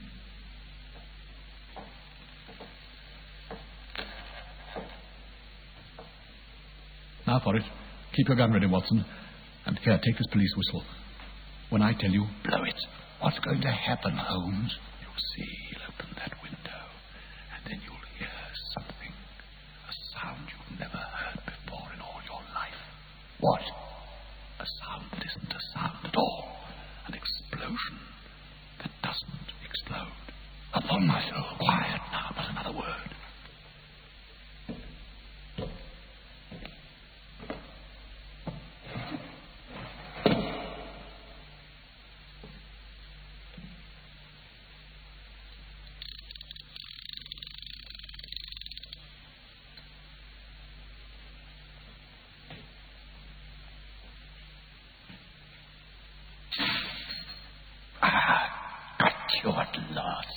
Now 7.27 7.39
for 7.43 7.55
it. 7.55 7.63
Keep 8.15 8.27
your 8.27 8.37
gun 8.37 8.51
ready, 8.51 8.67
Watson. 8.67 9.05
And 9.65 9.77
here, 9.79 9.99
take 10.03 10.17
this 10.17 10.27
police 10.31 10.53
whistle. 10.57 10.83
When 11.69 11.81
I 11.81 11.93
tell 11.93 12.09
you, 12.09 12.25
Blow 12.45 12.63
it. 12.63 12.75
What's 13.21 13.39
going 13.39 13.61
to 13.61 13.71
happen, 13.71 14.17
Holmes? 14.17 14.75
you'll 15.01 15.23
see 15.37 15.47
he'll 15.69 15.85
open 15.93 16.09
that 16.17 16.33
window, 16.41 16.81
and 17.53 17.61
then 17.69 17.79
you'll 17.85 18.05
hear 18.17 18.33
something. 18.73 19.13
A 19.87 19.93
sound 20.17 20.41
you've 20.49 20.79
never 20.79 20.97
heard 20.97 21.39
before 21.45 21.93
in 21.93 22.01
all 22.01 22.19
your 22.25 22.41
life. 22.57 22.81
What? 23.41 23.61
A 24.59 24.65
sound 24.65 25.05
that 25.11 25.25
isn't 25.25 25.51
a 25.51 25.59
sound 25.73 25.97
at 26.05 26.15
all. 26.15 26.55
An 27.07 27.15
explosion 27.15 27.97
that 28.79 28.91
doesn't 29.01 29.49
explode. 29.65 30.13
Upon 30.75 31.07
my 31.07 31.21
soul. 31.27 31.57
Quiet 31.57 32.01
now, 32.11 32.29
but 32.35 32.45
another 32.51 32.77
word. 32.77 33.11
Got 58.99 59.13
you 59.43 59.49
at 59.49 59.95
last, 59.95 60.27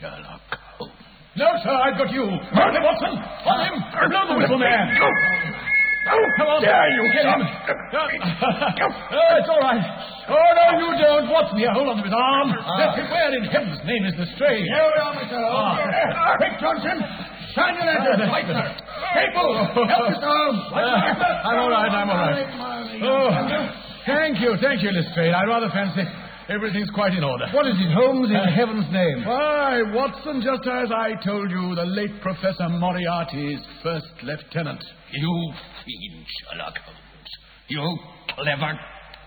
Sherlock 0.00 0.58
Holmes. 0.78 0.92
No, 1.36 1.50
sir, 1.62 1.83
I've 1.94 2.02
got 2.02 2.10
you. 2.10 2.26
Hurry, 2.26 2.82
Watson. 2.82 3.14
On 3.14 3.58
him. 3.62 3.78
Blow 4.10 4.26
the 4.26 4.34
whistle, 4.34 4.58
man. 4.58 4.98
Come 4.98 6.50
on. 6.50 6.58
Dare 6.58 6.90
you, 6.90 7.06
Get 7.14 7.22
him. 7.22 7.38
oh, 7.38 9.30
it's 9.38 9.46
all 9.46 9.62
right. 9.62 9.78
Oh, 10.26 10.34
no, 10.34 10.66
you 10.82 10.90
don't. 10.98 11.30
Watson 11.30 11.54
here, 11.54 11.70
hold 11.70 11.94
on 11.94 12.02
to 12.02 12.04
his 12.04 12.10
arm. 12.10 12.50
Ah. 12.50 12.98
Him. 12.98 13.06
Where 13.06 13.30
in 13.30 13.46
heaven's 13.46 13.78
name 13.86 14.10
is 14.10 14.14
Lestrade? 14.18 14.66
Here 14.66 14.82
we 14.90 14.96
are, 14.98 15.14
Mr. 15.22 15.38
Holmes. 15.38 15.54
Ah. 15.54 16.18
ah. 16.18 16.34
Quick, 16.42 16.58
Johnson. 16.58 16.98
Shine 17.54 17.78
your 17.78 17.86
lantern. 17.86 18.26
Light, 18.26 18.50
ah, 18.50 18.58
sir. 18.58 18.74
People, 19.22 19.54
help 19.86 20.10
Mr. 20.10 20.26
Holmes. 20.26 20.66
Uh, 20.74 21.46
I'm 21.46 21.62
all 21.62 21.70
right, 21.70 21.94
I'm 21.94 22.10
all 22.10 22.18
right. 22.18 22.42
Oh, 23.06 23.30
thank 24.02 24.42
you, 24.42 24.58
thank 24.58 24.82
you, 24.82 24.90
Lestrade. 24.90 25.30
I 25.30 25.46
rather 25.46 25.70
fancy 25.70 26.02
everything's 26.48 26.90
quite 26.90 27.12
in 27.12 27.24
order. 27.24 27.46
What 27.52 27.66
is 27.66 27.74
it, 27.78 27.92
Holmes, 27.92 28.30
in 28.30 28.36
uh, 28.36 28.50
heaven's 28.54 28.90
name? 28.92 29.24
Why, 29.24 29.82
Watson, 29.92 30.42
just 30.42 30.68
as 30.68 30.90
I 30.92 31.12
told 31.24 31.50
you, 31.50 31.74
the 31.74 31.84
late 31.84 32.20
Professor 32.20 32.68
Moriarty's 32.68 33.60
first 33.82 34.06
lieutenant. 34.22 34.82
You 35.12 35.52
fiend, 35.84 36.26
Sherlock 36.26 36.76
Holmes. 36.84 37.30
You 37.68 37.98
clever, 38.34 38.78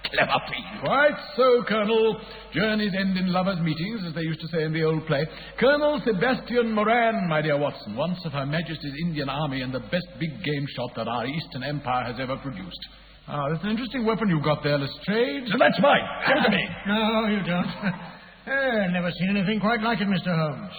clever 0.06 0.40
fiend. 0.50 0.82
Quite 0.84 1.18
so, 1.36 1.64
Colonel. 1.68 2.22
Journeys 2.54 2.94
end 2.98 3.18
in 3.18 3.32
lovers' 3.32 3.60
meetings, 3.62 4.02
as 4.08 4.14
they 4.14 4.22
used 4.22 4.42
to 4.42 4.48
say 4.48 4.64
in 4.64 4.74
the 4.74 4.84
old 4.84 5.06
play. 5.08 5.26
Colonel 5.60 6.02
Sebastian 6.06 6.72
Moran, 6.72 7.28
my 7.28 7.42
dear 7.42 7.58
Watson, 7.58 7.96
once 7.96 8.20
of 8.26 8.34
Her 8.34 8.46
Majesty's 8.46 8.94
Indian 9.06 9.30
Army 9.30 9.62
and 9.62 9.74
the 9.74 9.80
best 9.80 10.08
big 10.20 10.44
game 10.44 10.66
shot 10.76 10.92
that 10.96 11.08
our 11.08 11.26
Eastern 11.26 11.64
Empire 11.64 12.06
has 12.06 12.20
ever 12.20 12.38
produced. 12.38 12.88
Ah, 13.28 13.50
that's 13.52 13.64
an 13.64 13.72
interesting 13.72 14.06
weapon 14.06 14.30
you've 14.30 14.44
got 14.44 14.64
there, 14.64 14.78
Lestrade. 14.78 15.48
So 15.52 15.58
that's 15.60 15.80
mine. 15.82 16.06
Give 16.28 16.38
it 16.38 16.44
to 16.44 16.50
me. 16.50 16.64
No, 16.88 17.28
you 17.28 17.44
don't. 17.44 17.68
Eh, 18.48 18.88
never 18.94 19.12
seen 19.12 19.36
anything 19.36 19.60
quite 19.60 19.82
like 19.82 20.00
it, 20.00 20.08
Mr. 20.08 20.32
Holmes. 20.34 20.72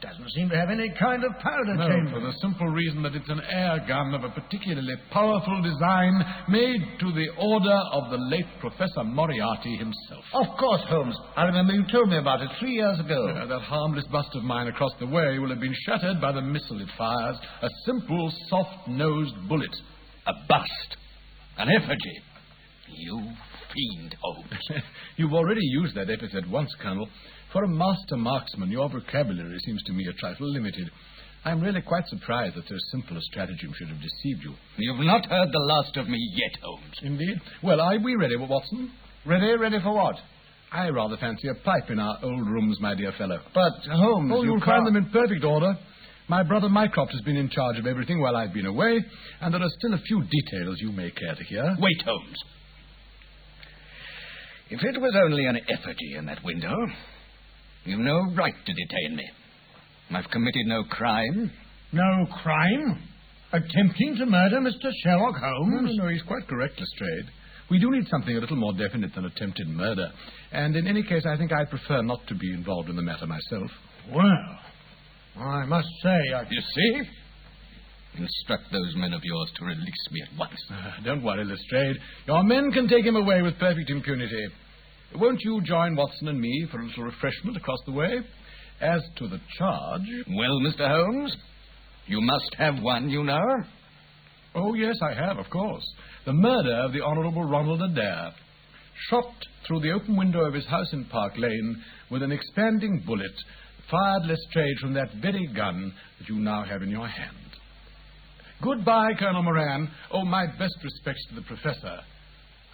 It 0.00 0.06
doesn't 0.08 0.30
seem 0.30 0.48
to 0.48 0.56
have 0.56 0.70
any 0.70 0.88
kind 0.98 1.22
of 1.22 1.32
powder 1.38 1.74
No, 1.76 1.86
chamber. 1.86 2.12
for 2.12 2.20
the 2.20 2.32
simple 2.40 2.66
reason 2.68 3.02
that 3.02 3.14
it's 3.14 3.28
an 3.28 3.42
air 3.52 3.84
gun 3.86 4.14
of 4.14 4.24
a 4.24 4.30
particularly 4.30 4.94
powerful 5.12 5.60
design 5.60 6.14
made 6.48 6.80
to 7.00 7.12
the 7.12 7.28
order 7.36 7.76
of 7.92 8.08
the 8.10 8.16
late 8.16 8.46
Professor 8.60 9.04
Moriarty 9.04 9.76
himself. 9.76 10.24
Of 10.32 10.46
course, 10.58 10.80
Holmes. 10.88 11.14
I 11.36 11.44
remember 11.44 11.74
you 11.74 11.84
told 11.92 12.08
me 12.08 12.16
about 12.16 12.40
it 12.40 12.48
three 12.58 12.72
years 12.72 12.98
ago. 12.98 13.28
Uh, 13.28 13.44
that 13.48 13.60
harmless 13.60 14.06
bust 14.10 14.30
of 14.34 14.42
mine 14.42 14.68
across 14.68 14.92
the 14.98 15.06
way 15.06 15.38
will 15.38 15.50
have 15.50 15.60
been 15.60 15.76
shattered 15.84 16.22
by 16.22 16.32
the 16.32 16.40
missile 16.40 16.80
it 16.80 16.88
fires. 16.96 17.36
A 17.60 17.68
simple, 17.84 18.32
soft-nosed 18.48 19.34
bullet. 19.46 19.76
A 20.26 20.32
bust. 20.48 20.96
An 21.60 21.68
effigy. 21.76 22.16
You 22.88 23.20
fiend, 23.72 24.16
Holmes. 24.20 24.68
You've 25.16 25.32
already 25.32 25.60
used 25.62 25.94
that 25.96 26.10
epithet 26.10 26.48
once, 26.48 26.74
Colonel. 26.82 27.08
For 27.52 27.64
a 27.64 27.68
master 27.68 28.16
marksman, 28.16 28.70
your 28.70 28.88
vocabulary 28.88 29.58
seems 29.64 29.82
to 29.84 29.92
me 29.92 30.06
a 30.08 30.12
trifle 30.14 30.50
limited. 30.52 30.90
I'm 31.44 31.60
really 31.60 31.80
quite 31.82 32.06
surprised 32.08 32.56
that 32.56 32.68
so 32.68 32.76
simple 32.92 33.16
a 33.16 33.20
stratagem 33.22 33.72
should 33.76 33.88
have 33.88 33.98
deceived 34.00 34.42
you. 34.44 34.54
You've 34.76 35.04
not 35.06 35.24
heard 35.26 35.48
the 35.52 35.58
last 35.58 35.96
of 35.96 36.08
me 36.08 36.18
yet, 36.34 36.60
Holmes. 36.62 36.94
Indeed. 37.02 37.40
Well, 37.62 37.80
are 37.80 37.98
we 37.98 38.14
ready, 38.14 38.36
Watson? 38.36 38.90
Ready? 39.26 39.56
Ready 39.56 39.78
for 39.82 39.94
what? 39.94 40.16
I 40.72 40.88
rather 40.90 41.16
fancy 41.16 41.48
a 41.48 41.54
pipe 41.64 41.90
in 41.90 41.98
our 41.98 42.18
old 42.22 42.46
rooms, 42.46 42.78
my 42.80 42.94
dear 42.94 43.12
fellow. 43.18 43.40
But, 43.54 43.72
Holmes, 43.90 44.30
Oh, 44.34 44.42
you 44.42 44.50
you'll 44.50 44.60
can't... 44.60 44.84
find 44.84 44.86
them 44.86 44.96
in 44.96 45.10
perfect 45.10 45.44
order. 45.44 45.74
My 46.30 46.44
brother 46.44 46.68
Mycroft 46.68 47.10
has 47.10 47.22
been 47.22 47.36
in 47.36 47.50
charge 47.50 47.76
of 47.80 47.88
everything 47.88 48.20
while 48.20 48.36
I've 48.36 48.52
been 48.54 48.66
away, 48.66 49.00
and 49.40 49.52
there 49.52 49.60
are 49.60 49.68
still 49.80 49.94
a 49.94 49.98
few 49.98 50.22
details 50.22 50.76
you 50.78 50.92
may 50.92 51.10
care 51.10 51.34
to 51.34 51.42
hear. 51.42 51.76
Wait, 51.76 52.02
Holmes. 52.04 52.38
If 54.70 54.80
it 54.80 55.00
was 55.00 55.12
only 55.24 55.44
an 55.46 55.56
effigy 55.68 56.14
in 56.16 56.26
that 56.26 56.44
window, 56.44 56.72
you've 57.84 57.98
no 57.98 58.32
right 58.36 58.54
to 58.64 58.72
detain 58.72 59.16
me. 59.16 59.28
I've 60.12 60.30
committed 60.30 60.66
no 60.66 60.84
crime. 60.84 61.50
No 61.92 62.26
crime? 62.40 63.02
Attempting 63.52 64.14
to 64.18 64.26
murder 64.26 64.60
Mr. 64.60 64.92
Sherlock 65.02 65.34
No, 65.34 65.48
Holmes? 65.48 65.96
no, 65.96 66.04
no, 66.04 66.10
he's 66.12 66.22
quite 66.22 66.46
correct, 66.46 66.78
Lestrade. 66.78 67.26
We 67.72 67.80
do 67.80 67.90
need 67.90 68.06
something 68.08 68.36
a 68.36 68.40
little 68.40 68.56
more 68.56 68.72
definite 68.74 69.12
than 69.16 69.24
attempted 69.24 69.66
murder. 69.66 70.12
And 70.52 70.76
in 70.76 70.86
any 70.86 71.02
case, 71.02 71.24
I 71.26 71.36
think 71.36 71.50
I'd 71.52 71.70
prefer 71.70 72.02
not 72.02 72.24
to 72.28 72.36
be 72.36 72.52
involved 72.54 72.88
in 72.88 72.94
the 72.94 73.02
matter 73.02 73.26
myself. 73.26 73.70
Well, 74.14 74.58
I 75.38 75.64
must 75.66 75.88
say, 76.02 76.18
I... 76.34 76.42
You 76.50 76.60
see? 76.74 77.02
Instruct 78.18 78.64
those 78.72 78.94
men 78.96 79.12
of 79.12 79.22
yours 79.24 79.50
to 79.56 79.64
release 79.64 80.08
me 80.10 80.22
at 80.22 80.38
once. 80.38 80.60
Ah, 80.70 80.96
Don't 81.04 81.22
worry, 81.22 81.44
Lestrade. 81.44 81.96
Your 82.26 82.42
men 82.42 82.72
can 82.72 82.88
take 82.88 83.04
him 83.04 83.16
away 83.16 83.40
with 83.42 83.58
perfect 83.58 83.88
impunity. 83.88 84.46
Won't 85.14 85.40
you 85.42 85.60
join 85.62 85.96
Watson 85.96 86.28
and 86.28 86.40
me 86.40 86.66
for 86.70 86.80
a 86.80 86.86
little 86.86 87.04
refreshment 87.04 87.56
across 87.56 87.78
the 87.86 87.92
way? 87.92 88.18
As 88.80 89.00
to 89.18 89.28
the 89.28 89.40
charge. 89.58 90.02
Well, 90.28 90.60
Mr. 90.60 90.88
Holmes, 90.88 91.36
you 92.06 92.20
must 92.20 92.54
have 92.58 92.80
one, 92.82 93.08
you 93.10 93.22
know. 93.22 93.44
Oh, 94.54 94.74
yes, 94.74 94.96
I 95.02 95.14
have, 95.14 95.38
of 95.38 95.48
course. 95.50 95.84
The 96.26 96.32
murder 96.32 96.74
of 96.84 96.92
the 96.92 97.02
Honourable 97.02 97.44
Ronald 97.44 97.82
Adair. 97.82 98.32
Shot 99.08 99.32
through 99.66 99.80
the 99.80 99.92
open 99.92 100.16
window 100.16 100.40
of 100.40 100.54
his 100.54 100.66
house 100.66 100.92
in 100.92 101.04
Park 101.06 101.34
Lane 101.38 101.82
with 102.10 102.22
an 102.22 102.32
expanding 102.32 103.02
bullet 103.06 103.32
fired 103.90 104.26
Lestrade 104.26 104.78
from 104.80 104.94
that 104.94 105.08
very 105.20 105.46
gun 105.54 105.92
that 106.18 106.28
you 106.28 106.36
now 106.36 106.64
have 106.64 106.82
in 106.82 106.90
your 106.90 107.08
hand. 107.08 107.36
Goodbye, 108.62 109.12
Colonel 109.18 109.42
Moran. 109.42 109.90
Oh, 110.12 110.24
my 110.24 110.46
best 110.58 110.76
respects 110.82 111.24
to 111.30 111.34
the 111.36 111.42
professor. 111.42 112.00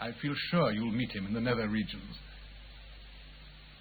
I 0.01 0.11
feel 0.21 0.35
sure 0.51 0.73
you'll 0.73 0.93
meet 0.93 1.13
him 1.13 1.27
in 1.27 1.33
the 1.33 1.41
nether 1.41 1.69
regions. 1.69 2.19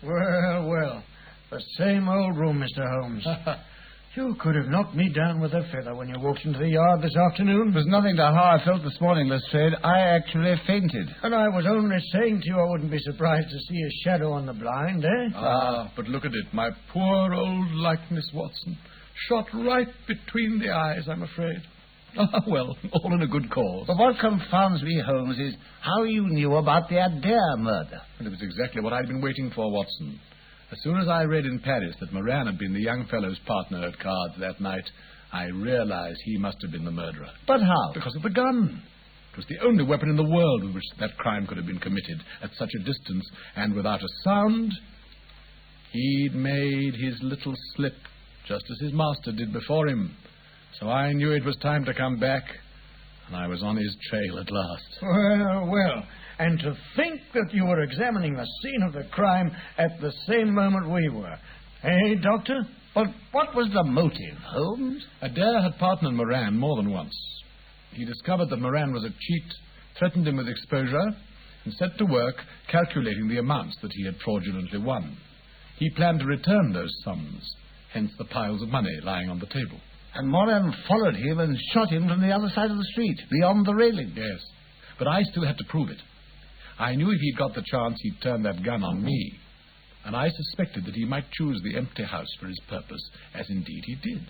Well, 0.03 0.67
well. 0.67 1.03
The 1.51 1.59
same 1.77 2.07
old 2.07 2.37
room, 2.37 2.63
Mr. 2.63 2.83
Holmes. 3.01 3.25
you 4.15 4.35
could 4.39 4.55
have 4.55 4.67
knocked 4.67 4.95
me 4.95 5.09
down 5.09 5.41
with 5.41 5.53
a 5.53 5.63
feather 5.71 5.95
when 5.95 6.07
you 6.07 6.15
walked 6.19 6.45
into 6.45 6.59
the 6.59 6.69
yard 6.69 7.01
this 7.01 7.15
afternoon. 7.15 7.69
It 7.69 7.75
was 7.75 7.85
nothing 7.87 8.15
to 8.15 8.23
how 8.23 8.57
I 8.59 8.63
felt 8.63 8.83
this 8.83 8.99
morning, 9.01 9.27
Lestrade. 9.27 9.73
I 9.83 9.99
actually 9.99 10.53
fainted. 10.65 11.07
And 11.23 11.35
I 11.35 11.47
was 11.49 11.65
only 11.67 11.97
saying 12.13 12.41
to 12.41 12.47
you 12.47 12.59
I 12.59 12.69
wouldn't 12.69 12.91
be 12.91 12.99
surprised 12.99 13.49
to 13.49 13.59
see 13.59 13.77
a 13.81 13.91
shadow 14.03 14.31
on 14.31 14.45
the 14.45 14.53
blind, 14.53 15.03
eh? 15.03 15.29
Ah, 15.35 15.91
but 15.95 16.07
look 16.07 16.23
at 16.25 16.33
it. 16.33 16.53
My 16.53 16.69
poor 16.93 17.33
old 17.33 17.71
likeness, 17.71 18.29
Watson. 18.33 18.77
Shot 19.27 19.45
right 19.53 19.87
between 20.07 20.59
the 20.59 20.69
eyes, 20.71 21.07
I'm 21.09 21.23
afraid. 21.23 21.57
Ah, 22.17 22.39
well, 22.47 22.77
all 22.93 23.13
in 23.13 23.21
a 23.23 23.27
good 23.27 23.51
cause. 23.51 23.83
But 23.87 23.97
what 23.97 24.17
confounds 24.21 24.81
me, 24.83 25.03
Holmes, 25.05 25.37
is 25.37 25.53
how 25.81 26.03
you 26.03 26.25
knew 26.29 26.55
about 26.55 26.87
the 26.87 26.95
Adair 27.05 27.57
murder. 27.57 27.99
And 28.19 28.25
it 28.25 28.29
was 28.29 28.41
exactly 28.41 28.81
what 28.81 28.93
I'd 28.93 29.07
been 29.07 29.19
waiting 29.19 29.51
for, 29.53 29.69
Watson. 29.69 30.17
As 30.75 30.83
soon 30.83 30.99
as 30.99 31.07
I 31.07 31.23
read 31.23 31.45
in 31.45 31.59
Paris 31.59 31.95
that 32.01 32.11
Moran 32.11 32.47
had 32.47 32.59
been 32.59 32.73
the 32.73 32.81
young 32.81 33.05
fellow's 33.09 33.39
partner 33.47 33.87
at 33.87 33.97
cards 33.97 34.33
that 34.39 34.59
night, 34.59 34.83
I 35.31 35.45
realized 35.45 36.19
he 36.25 36.37
must 36.37 36.57
have 36.61 36.71
been 36.71 36.83
the 36.83 36.91
murderer. 36.91 37.29
But 37.47 37.61
how? 37.61 37.93
Because 37.93 38.13
of 38.17 38.23
the 38.23 38.29
gun. 38.29 38.83
It 39.31 39.37
was 39.37 39.45
the 39.47 39.65
only 39.65 39.85
weapon 39.85 40.09
in 40.09 40.17
the 40.17 40.29
world 40.29 40.65
with 40.65 40.75
which 40.75 40.83
that 40.99 41.15
crime 41.17 41.47
could 41.47 41.55
have 41.55 41.65
been 41.65 41.79
committed 41.79 42.21
at 42.43 42.49
such 42.57 42.71
a 42.75 42.83
distance 42.83 43.25
and 43.55 43.73
without 43.73 44.03
a 44.03 44.07
sound. 44.25 44.73
He'd 45.93 46.35
made 46.35 46.93
his 46.95 47.15
little 47.23 47.55
slip, 47.75 47.95
just 48.45 48.65
as 48.69 48.77
his 48.81 48.91
master 48.91 49.31
did 49.31 49.53
before 49.53 49.87
him. 49.87 50.13
So 50.81 50.89
I 50.89 51.13
knew 51.13 51.31
it 51.31 51.45
was 51.45 51.55
time 51.61 51.85
to 51.85 51.93
come 51.93 52.19
back, 52.19 52.43
and 53.27 53.37
I 53.37 53.47
was 53.47 53.63
on 53.63 53.77
his 53.77 53.95
trail 54.09 54.39
at 54.39 54.51
last. 54.51 54.83
Well, 55.01 55.69
well. 55.71 56.03
And 56.37 56.59
to 56.59 56.75
think 56.95 57.21
that 57.33 57.53
you 57.53 57.65
were 57.65 57.81
examining 57.81 58.35
the 58.35 58.47
scene 58.61 58.83
of 58.83 58.93
the 58.93 59.07
crime 59.11 59.51
at 59.77 59.99
the 60.01 60.11
same 60.27 60.53
moment 60.53 60.89
we 60.89 61.07
were. 61.09 61.37
Eh, 61.83 62.15
Doctor? 62.21 62.65
But 62.93 63.07
what 63.31 63.55
was 63.55 63.69
the 63.73 63.83
motive, 63.83 64.37
Holmes? 64.45 65.05
Adair 65.21 65.61
had 65.61 65.77
partnered 65.77 66.13
Moran 66.13 66.57
more 66.57 66.75
than 66.77 66.91
once. 66.91 67.15
He 67.91 68.05
discovered 68.05 68.49
that 68.49 68.59
Moran 68.59 68.93
was 68.93 69.05
a 69.05 69.09
cheat, 69.09 69.53
threatened 69.97 70.27
him 70.27 70.37
with 70.37 70.49
exposure, 70.49 71.15
and 71.63 71.73
set 71.73 71.97
to 71.97 72.05
work 72.05 72.35
calculating 72.71 73.27
the 73.27 73.39
amounts 73.39 73.77
that 73.81 73.91
he 73.93 74.05
had 74.05 74.15
fraudulently 74.23 74.79
won. 74.79 75.17
He 75.77 75.89
planned 75.91 76.19
to 76.19 76.25
return 76.25 76.71
those 76.73 76.93
sums, 77.03 77.43
hence 77.93 78.11
the 78.17 78.25
piles 78.25 78.61
of 78.61 78.69
money 78.69 78.97
lying 79.03 79.29
on 79.29 79.39
the 79.39 79.45
table. 79.47 79.79
And 80.13 80.29
Moran 80.29 80.73
followed 80.87 81.15
him 81.15 81.39
and 81.39 81.57
shot 81.73 81.89
him 81.89 82.07
from 82.07 82.21
the 82.21 82.31
other 82.31 82.49
side 82.49 82.71
of 82.71 82.77
the 82.77 82.87
street, 82.91 83.19
beyond 83.29 83.65
the 83.65 83.75
railing. 83.75 84.13
Yes, 84.15 84.39
but 84.97 85.07
I 85.07 85.23
still 85.23 85.45
had 85.45 85.57
to 85.57 85.65
prove 85.65 85.89
it. 85.89 86.01
I 86.79 86.95
knew 86.95 87.11
if 87.11 87.19
he'd 87.19 87.37
got 87.37 87.53
the 87.53 87.63
chance, 87.65 87.97
he'd 88.01 88.21
turn 88.21 88.43
that 88.43 88.63
gun 88.63 88.83
on 88.83 89.03
me. 89.03 89.33
And 90.05 90.15
I 90.15 90.29
suspected 90.29 90.85
that 90.85 90.95
he 90.95 91.05
might 91.05 91.31
choose 91.31 91.59
the 91.63 91.77
empty 91.77 92.03
house 92.03 92.27
for 92.39 92.47
his 92.47 92.59
purpose, 92.69 93.09
as 93.33 93.49
indeed 93.49 93.83
he 93.85 93.95
did. 93.95 94.21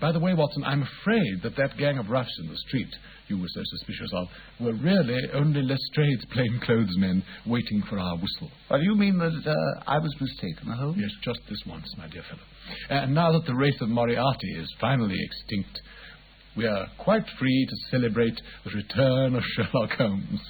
By 0.00 0.12
the 0.12 0.20
way, 0.20 0.32
Watson, 0.32 0.62
I'm 0.64 0.82
afraid 0.82 1.42
that 1.42 1.56
that 1.56 1.76
gang 1.76 1.98
of 1.98 2.08
roughs 2.08 2.32
in 2.40 2.48
the 2.48 2.56
street 2.68 2.88
you 3.26 3.36
were 3.36 3.48
so 3.48 3.60
suspicious 3.64 4.10
of 4.14 4.28
were 4.60 4.74
really 4.74 5.20
only 5.34 5.60
Lestrade's 5.60 6.24
plainclothes 6.32 6.96
men 6.98 7.22
waiting 7.46 7.82
for 7.90 7.98
our 7.98 8.16
whistle. 8.16 8.50
Well, 8.70 8.80
you 8.80 8.94
mean 8.94 9.18
that 9.18 9.42
uh, 9.44 9.82
I 9.86 9.98
was 9.98 10.14
mistaken, 10.20 10.68
Holmes? 10.68 10.98
Yes, 10.98 11.10
just 11.22 11.40
this 11.50 11.60
once, 11.66 11.92
my 11.98 12.06
dear 12.08 12.22
fellow. 12.22 13.02
And 13.02 13.12
now 13.14 13.32
that 13.32 13.44
the 13.46 13.56
race 13.56 13.76
of 13.80 13.88
Moriarty 13.88 14.54
is 14.56 14.72
finally 14.80 15.16
extinct, 15.20 15.80
we 16.56 16.66
are 16.66 16.86
quite 16.98 17.24
free 17.38 17.66
to 17.68 17.76
celebrate 17.90 18.40
the 18.64 18.70
return 18.70 19.34
of 19.34 19.42
Sherlock 19.56 19.90
Holmes. 19.98 20.40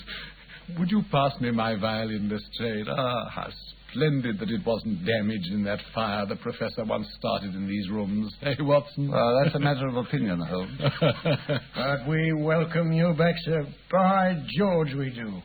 Would 0.77 0.91
you 0.91 1.03
pass 1.11 1.33
me 1.41 1.51
my 1.51 1.77
violin, 1.77 2.29
Miss 2.29 2.43
Lestrade? 2.61 2.87
Ah, 2.89 3.29
how 3.31 3.49
splendid 3.91 4.39
that 4.39 4.51
it 4.51 4.65
wasn't 4.67 5.05
damaged 5.07 5.51
in 5.53 5.65
that 5.65 5.79
fire 5.95 6.27
the 6.27 6.37
professor 6.37 6.85
once 6.85 7.07
started 7.19 7.55
in 7.55 7.67
these 7.67 7.89
rooms. 7.89 8.35
Hey, 8.41 8.57
Watson? 8.61 9.11
Well, 9.11 9.41
that's 9.43 9.55
a 9.55 9.61
matter 9.61 9.87
of 9.89 9.97
opinion, 9.97 10.41
Holmes. 10.41 10.81
But 11.75 12.07
we 12.07 12.33
welcome 12.35 12.93
you 12.93 13.15
back, 13.17 13.35
sir. 13.45 13.67
By 13.91 14.35
George, 14.59 14.93
we 14.95 15.11
do. 15.11 15.41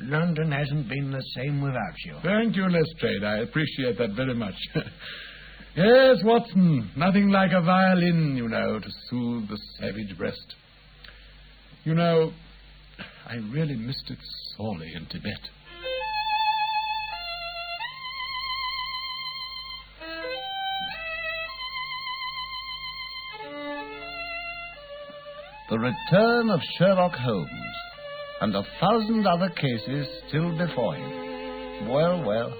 London 0.00 0.50
hasn't 0.50 0.88
been 0.88 1.10
the 1.10 1.22
same 1.36 1.60
without 1.60 1.94
you. 2.06 2.14
Thank 2.22 2.56
you, 2.56 2.68
Lestrade. 2.68 3.24
I 3.24 3.38
appreciate 3.38 3.98
that 3.98 4.10
very 4.16 4.34
much. 4.34 4.54
yes, 5.76 6.16
Watson, 6.24 6.90
nothing 6.96 7.28
like 7.28 7.50
a 7.52 7.60
violin, 7.60 8.36
you 8.36 8.48
know, 8.48 8.78
to 8.78 8.88
soothe 9.10 9.48
the 9.48 9.58
savage 9.78 10.16
breast. 10.16 10.54
You 11.84 11.94
know, 11.94 12.32
I 13.30 13.36
really 13.52 13.76
missed 13.76 14.08
it 14.08 14.18
sorely 14.56 14.94
in 14.94 15.04
Tibet. 15.06 15.50
The 25.68 25.78
return 25.78 26.48
of 26.48 26.60
Sherlock 26.78 27.12
Holmes, 27.12 27.50
and 28.40 28.54
a 28.56 28.62
thousand 28.80 29.26
other 29.26 29.50
cases 29.50 30.08
still 30.28 30.56
before 30.56 30.94
him. 30.94 31.88
Well, 31.88 32.24
well. 32.24 32.54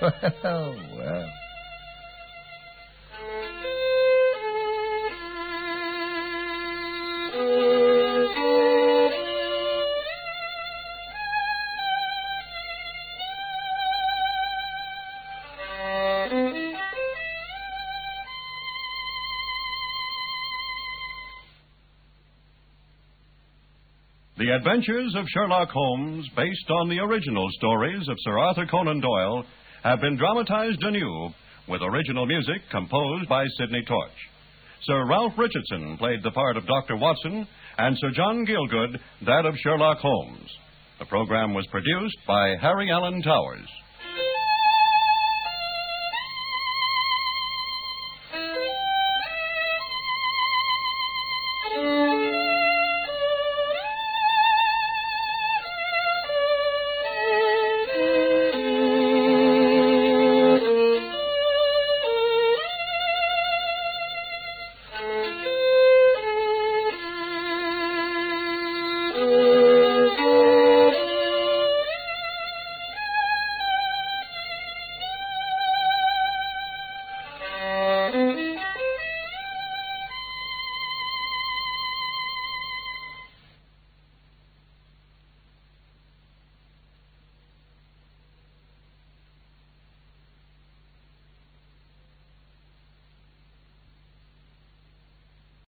Well, 0.42 0.76
well. 0.96 1.30
Adventures 24.58 25.14
of 25.14 25.24
Sherlock 25.28 25.68
Holmes, 25.70 26.28
based 26.34 26.68
on 26.68 26.88
the 26.88 26.98
original 26.98 27.46
stories 27.52 28.08
of 28.08 28.16
Sir 28.18 28.38
Arthur 28.40 28.66
Conan 28.66 29.00
Doyle, 29.00 29.44
have 29.84 30.00
been 30.00 30.16
dramatized 30.16 30.82
anew 30.82 31.28
with 31.68 31.80
original 31.80 32.26
music 32.26 32.62
composed 32.68 33.28
by 33.28 33.44
Sidney 33.56 33.84
Torch. 33.86 34.18
Sir 34.82 35.06
Ralph 35.06 35.34
Richardson 35.38 35.96
played 35.98 36.24
the 36.24 36.32
part 36.32 36.56
of 36.56 36.66
Dr. 36.66 36.96
Watson, 36.96 37.46
and 37.78 37.96
Sir 38.00 38.10
John 38.16 38.44
Gielgud 38.44 38.98
that 39.26 39.46
of 39.46 39.54
Sherlock 39.62 39.98
Holmes. 39.98 40.50
The 40.98 41.06
program 41.06 41.54
was 41.54 41.68
produced 41.70 42.18
by 42.26 42.56
Harry 42.60 42.90
Alan 42.90 43.22
Towers. 43.22 43.68